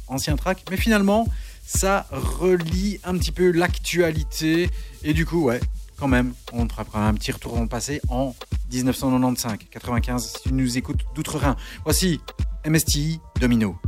[0.09, 1.27] ancien track, mais finalement
[1.67, 4.69] ça relie un petit peu l'actualité
[5.03, 5.61] et du coup ouais
[5.97, 8.35] quand même, on fera un petit retour dans le passé en
[8.73, 11.57] 1995, 95, si tu nous écoutes d'outre-Rhin.
[11.85, 12.21] Voici
[12.67, 13.79] MSTI Domino.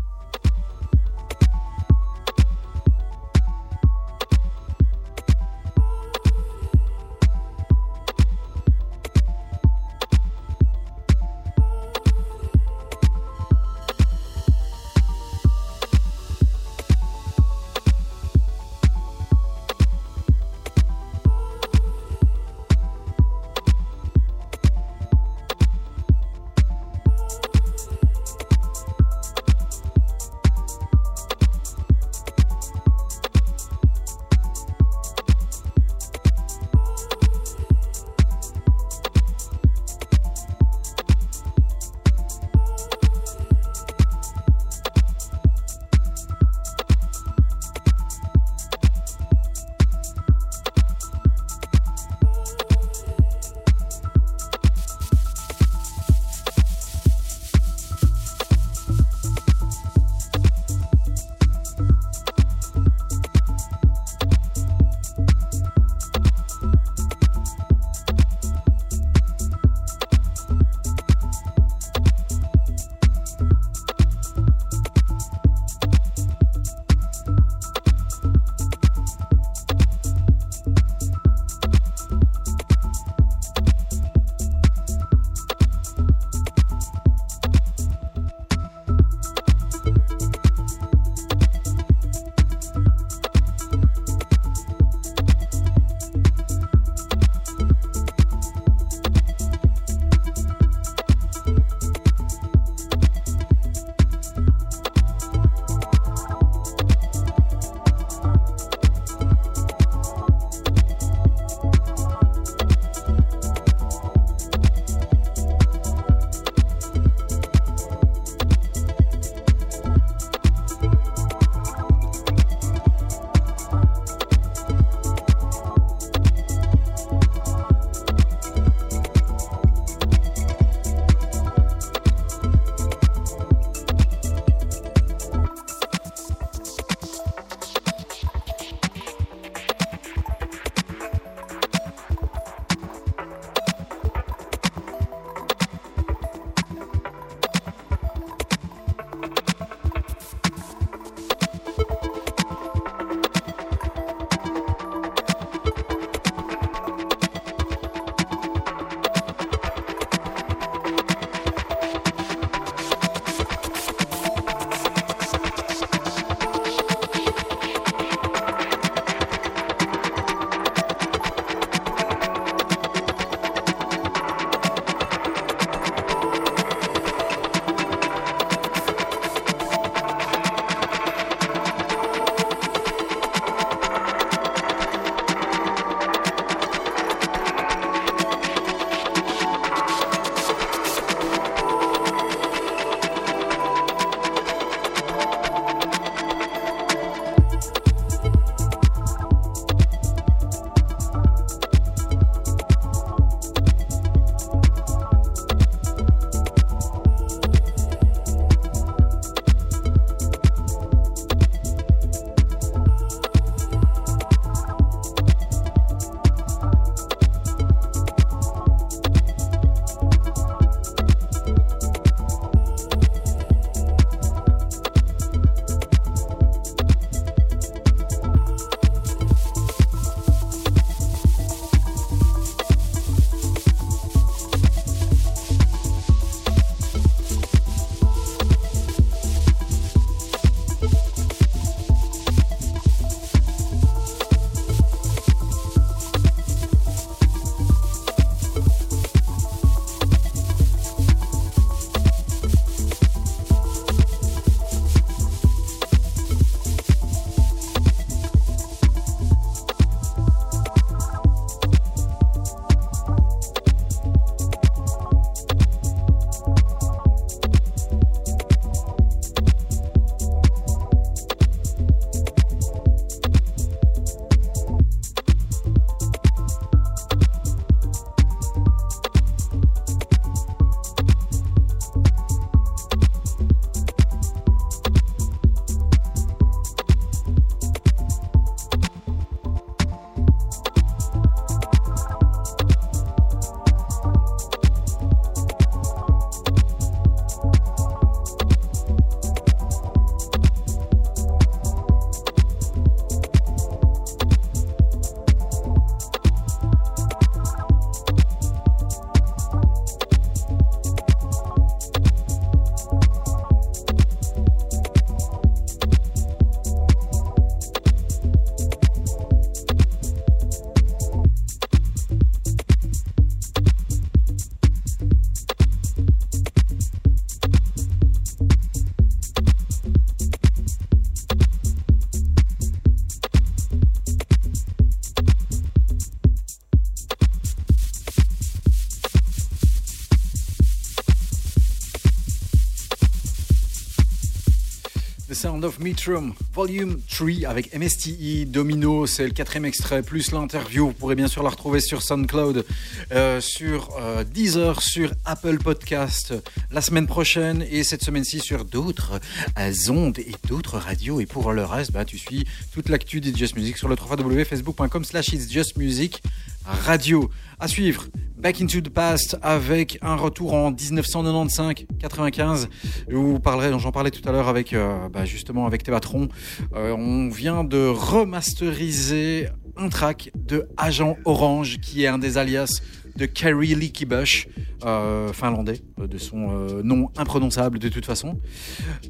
[345.66, 350.86] Of Metrum, Volume 3 avec MSTE, Domino, c'est le quatrième extrait, plus l'interview.
[350.86, 352.64] Vous pourrez bien sûr la retrouver sur SoundCloud,
[353.10, 356.34] euh, sur euh, Deezer, sur Apple Podcast
[356.70, 359.20] la semaine prochaine et cette semaine-ci sur d'autres
[359.58, 361.20] euh, ondes et d'autres radios.
[361.20, 365.04] Et pour le reste, bah, tu suis toute l'actu d'It's Just Music sur le www.facebook.com
[365.04, 366.22] slash It's Just Music
[366.64, 367.30] Radio.
[367.58, 368.04] À suivre,
[368.46, 372.68] Back into the Past avec un retour en 1995-95.
[373.08, 375.88] Je vous parlerai, j'en parlais tout à l'heure avec euh, bah, justement avec.
[375.88, 382.80] Euh, on vient de remasteriser un track de Agent Orange qui est un des alias
[383.16, 384.48] de Carrie Leaky Bush,
[384.84, 388.38] euh, finlandais, euh, de son euh, nom imprononçable de toute façon.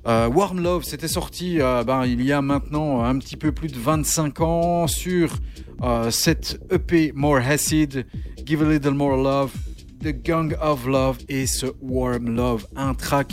[0.06, 3.78] Euh, Warm Love, c'était sorti ben, il y a maintenant un petit peu plus de
[3.78, 5.36] 25 ans sur
[6.10, 8.06] cette EP More Acid,
[8.46, 9.52] Give a Little More Love,
[10.00, 11.46] The Gang of Love et
[11.80, 13.32] Warm Love, un track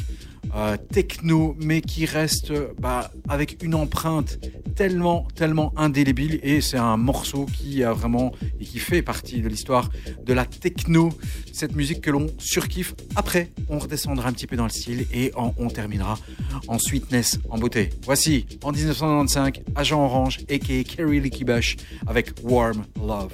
[0.56, 4.40] euh, techno mais qui reste bah, avec une empreinte
[4.76, 9.48] tellement tellement indélébile et c'est un morceau qui a vraiment et qui fait partie de
[9.48, 9.90] l'histoire
[10.26, 11.12] de la techno.
[11.52, 12.96] Cette musique que l'on surkiffe.
[13.16, 16.18] Après on redescendra un petit peu dans le style et on terminera
[16.68, 17.90] en sweetness en beauté.
[18.06, 21.78] Voici en 1995 Agent Orange aka Kerry Licky Bush
[22.08, 23.32] avec Warm Love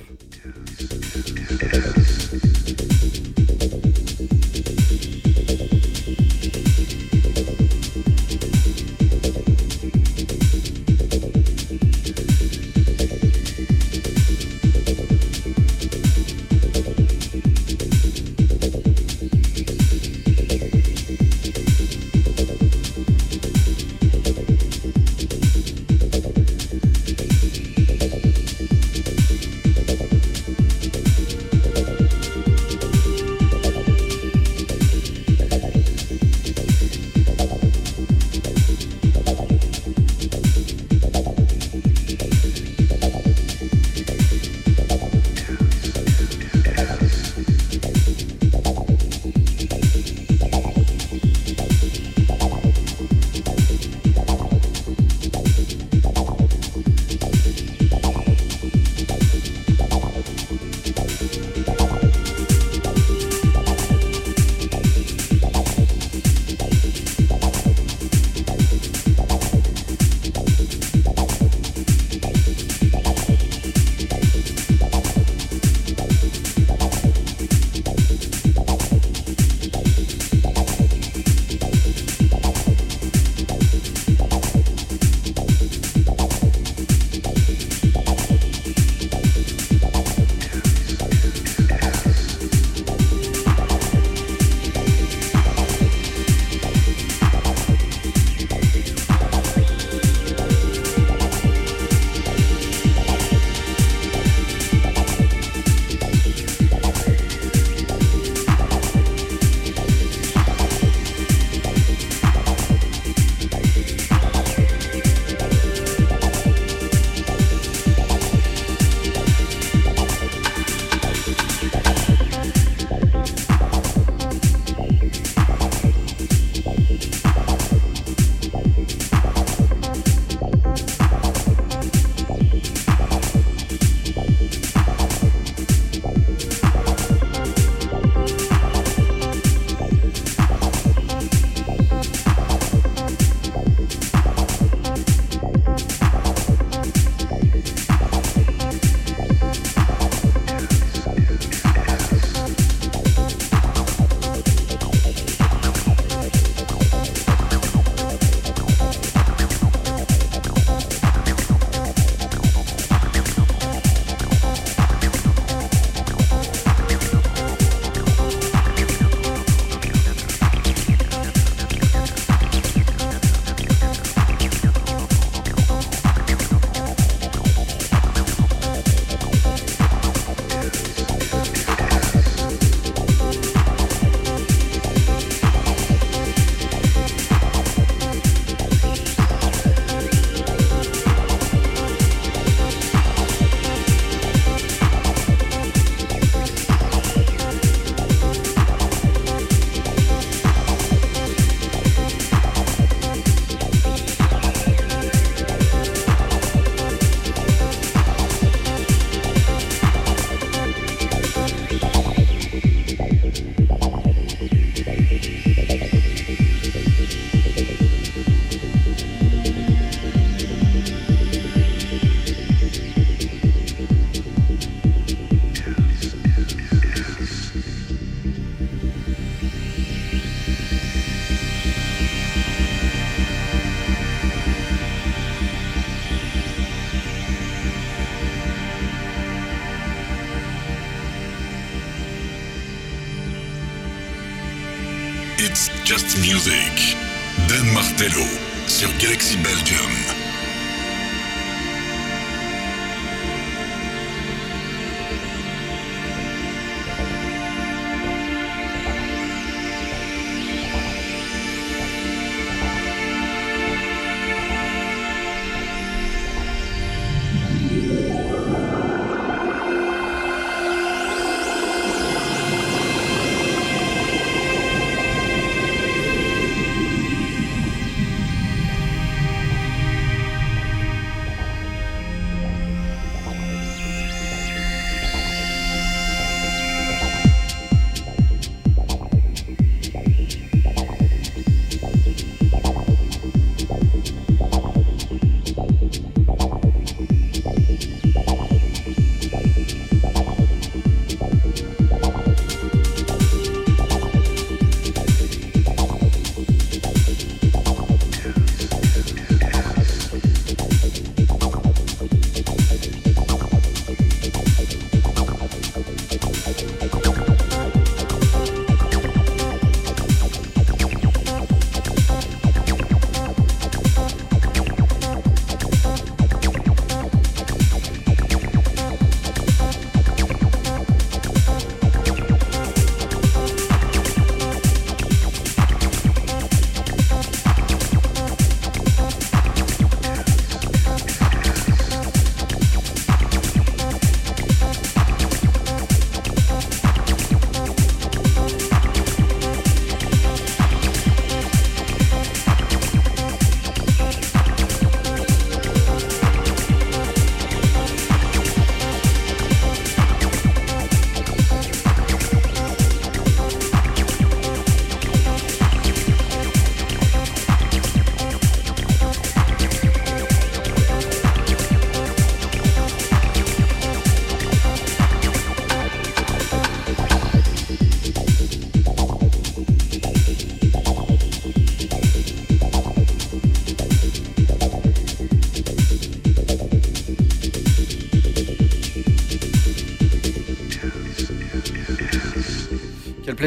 [247.63, 248.25] Martello
[248.67, 250.18] sur Galaxy Belgium.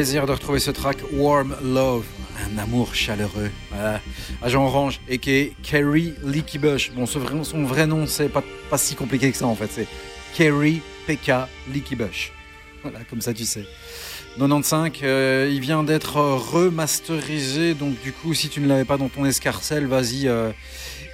[0.03, 2.03] Plaisir de retrouver ce track Warm Love,
[2.37, 3.49] un amour chaleureux.
[3.71, 4.01] Voilà.
[4.41, 6.91] Agent Orange et qui est Kerry Leaky Bush.
[6.91, 9.69] Bon, son vrai nom, c'est pas, pas si compliqué que ça en fait.
[9.71, 9.87] C'est
[10.33, 11.31] Kerry PK
[11.73, 12.33] Leaky Bush.
[12.81, 13.63] Voilà, comme ça tu sais.
[14.35, 17.73] 95, euh, il vient d'être remasterisé.
[17.73, 20.27] Donc, du coup, si tu ne l'avais pas dans ton escarcelle, vas-y.
[20.27, 20.51] euh,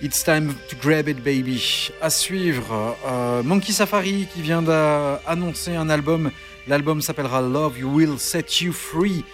[0.01, 1.91] It's time to grab it, baby.
[2.01, 6.31] À suivre, euh, Monkey Safari qui vient d'annoncer un album.
[6.69, 9.25] L'album s'appellera Love You Will Set You Free.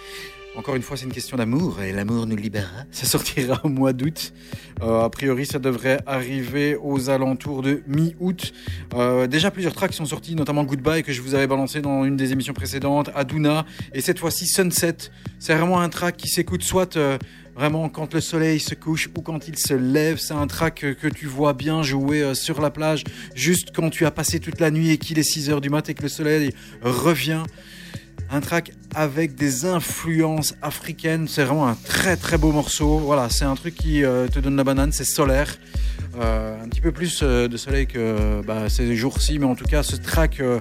[0.56, 2.84] Encore une fois, c'est une question d'amour et l'amour nous libérera.
[2.90, 4.32] Ça sortira au mois d'août.
[4.80, 8.54] Euh, a priori, ça devrait arriver aux alentours de mi-août.
[8.96, 12.16] Euh, déjà, plusieurs tracks sont sortis, notamment Goodbye que je vous avais balancé dans une
[12.16, 14.96] des émissions précédentes, Aduna et cette fois-ci Sunset.
[15.38, 17.18] C'est vraiment un track qui s'écoute soit euh,
[17.54, 20.16] vraiment quand le soleil se couche ou quand il se lève.
[20.16, 23.04] C'est un track que, tu vois bien jouer euh, sur la plage,
[23.34, 25.86] juste quand tu as passé toute la nuit et qu'il est 6 heures du mat
[25.90, 27.42] et que le soleil revient.
[28.30, 31.28] Un track avec des influences africaines.
[31.28, 32.98] C'est vraiment un très très beau morceau.
[32.98, 35.56] Voilà, c'est un truc qui te donne la banane, c'est solaire.
[36.18, 39.66] Euh, un petit peu plus euh, de soleil que bah, ces jours-ci, mais en tout
[39.66, 40.58] cas, ce track euh,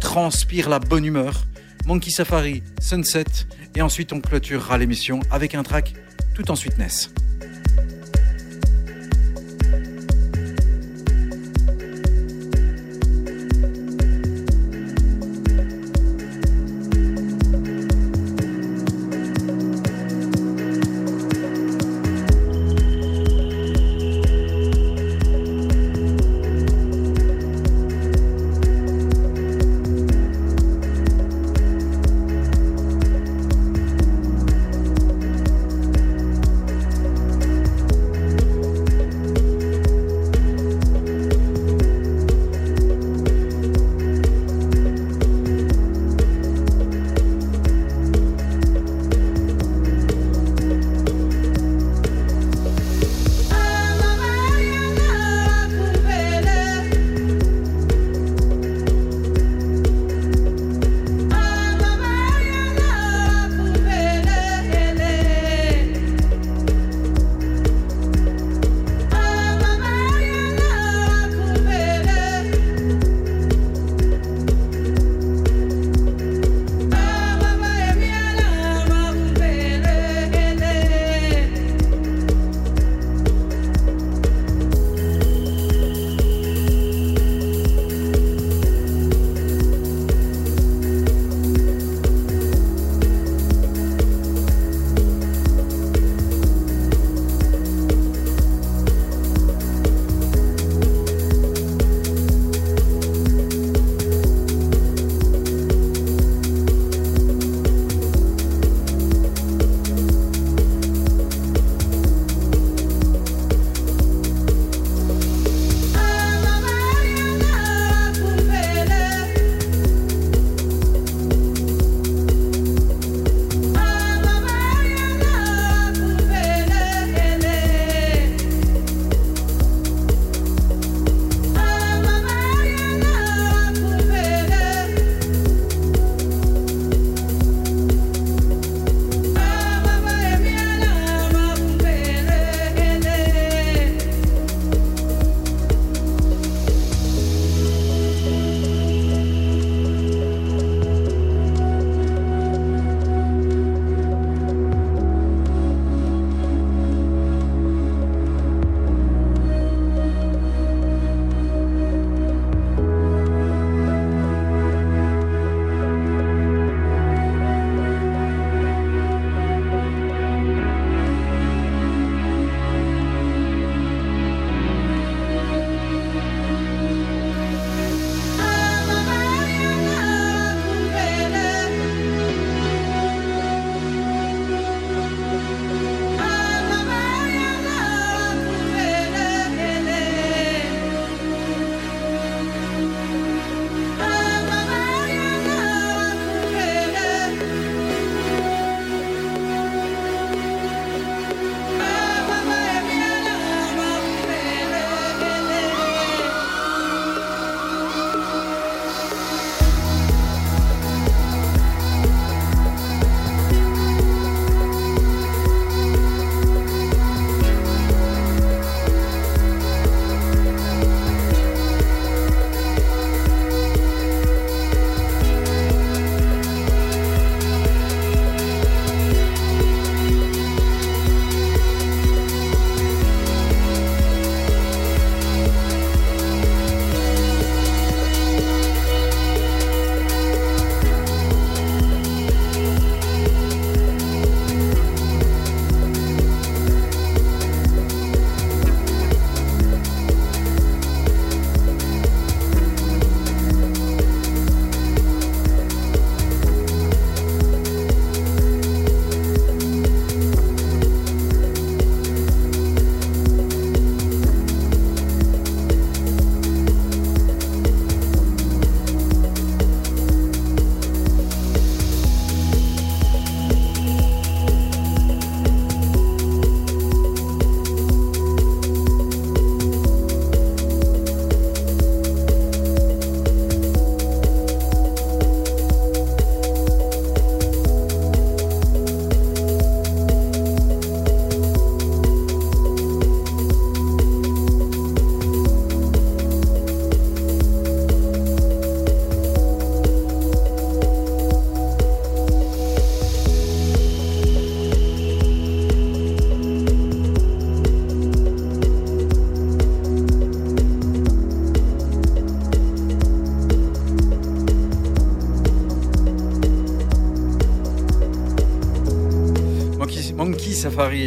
[0.00, 1.44] transpire la bonne humeur.
[1.86, 3.24] Monkey Safari, Sunset,
[3.74, 5.94] et ensuite on clôturera l'émission avec un track
[6.34, 7.10] tout en sweetness.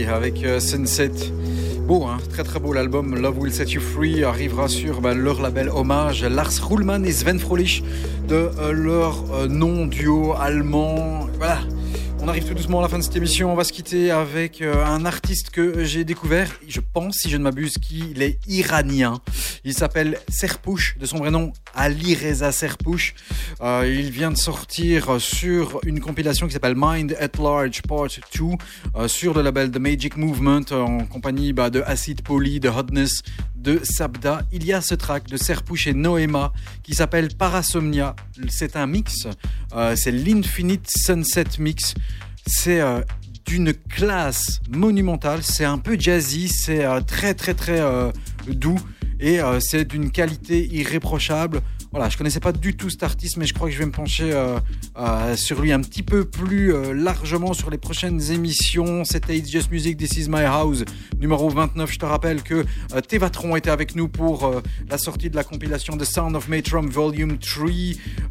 [0.08, 1.12] Avec euh, Sunset.
[1.88, 5.42] Beau, hein très très beau l'album Love Will Set You Free arrivera sur bah, leur
[5.42, 7.84] label hommage Lars Ruhlmann et Sven Frolich
[8.28, 11.28] de euh, leur euh, nom duo allemand.
[11.38, 11.60] Voilà.
[12.26, 13.52] On arrive tout doucement à la fin de cette émission.
[13.52, 16.50] On va se quitter avec euh, un artiste que j'ai découvert.
[16.70, 19.20] Je pense, si je ne m'abuse, qu'il est iranien.
[19.66, 23.14] Il s'appelle Serpouche, de son vrai nom Ali Reza Serpouche.
[23.64, 28.44] Euh, il vient de sortir sur une compilation qui s'appelle Mind at Large Part 2
[28.96, 32.68] euh, sur le label The Magic Movement euh, en compagnie bah, de Acid Poly, de
[32.68, 33.24] Hotness,
[33.56, 34.42] de Sabda.
[34.52, 36.52] Il y a ce track de Serpouche et Noema
[36.84, 38.18] qui s'appelle Parasomnia.
[38.50, 39.28] C'est un mix,
[39.96, 41.94] c'est l'Infinite Sunset Mix.
[42.46, 42.82] C'est
[43.46, 47.82] d'une classe monumentale, c'est un peu jazzy, c'est très très très
[48.46, 48.80] doux
[49.22, 51.62] et c'est d'une qualité irréprochable.
[51.94, 53.92] Voilà, je connaissais pas du tout cet artiste, mais je crois que je vais me
[53.92, 54.58] pencher euh,
[54.98, 59.06] euh, sur lui un petit peu plus euh, largement sur les prochaines émissions.
[59.06, 60.84] C'était It's Just Music, This Is My House,
[61.20, 61.92] numéro 29.
[61.92, 62.66] Je te rappelle que
[63.08, 64.52] Tevatron était avec nous pour
[64.90, 67.70] la sortie de la compilation The Sound of Matron Volume 3.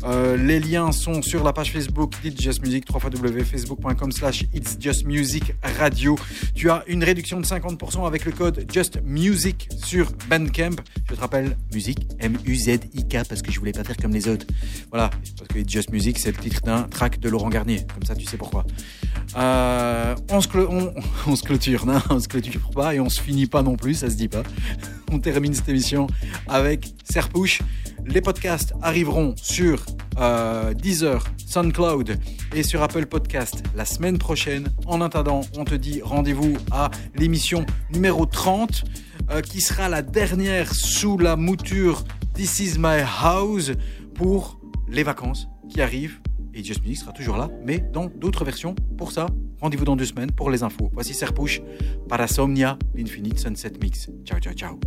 [0.05, 5.05] Euh, les liens sont sur la page Facebook d'It's Just Music, www.facebook.com slash It's Just
[5.05, 6.19] Music Radio.
[6.57, 10.83] Tu as une réduction de 50% avec le code Just Music sur Bandcamp.
[11.09, 14.47] Je te rappelle, musique, M-U-Z-I-K, parce que je voulais pas faire comme les autres.
[14.91, 17.87] Voilà, parce que Just Music, c'est le titre d'un track de Laurent Garnier.
[17.95, 18.65] Comme ça, tu sais pourquoi.
[19.37, 20.93] Euh, on, se on-
[21.27, 24.11] on clôture, non, on se clôture pas et on se finit pas non plus, ça
[24.11, 24.43] se dit pas.
[25.11, 26.07] On termine cette émission
[26.49, 27.61] avec Serpouche.
[28.07, 29.85] Les podcasts arriveront sur
[30.19, 32.19] euh, Deezer, SoundCloud
[32.55, 34.69] et sur Apple Podcast la semaine prochaine.
[34.87, 38.85] En attendant, on te dit rendez-vous à l'émission numéro 30
[39.31, 43.73] euh, qui sera la dernière sous la mouture This is my house
[44.15, 46.21] pour les vacances qui arrivent.
[46.55, 48.75] Et Just Music sera toujours là, mais dans d'autres versions.
[48.97, 49.27] Pour ça,
[49.61, 50.91] rendez-vous dans deux semaines pour les infos.
[50.93, 51.63] Voici Serpouche,
[52.09, 54.11] Parasomnia, l'Infinite Sunset Mix.
[54.25, 54.79] Ciao, ciao, ciao.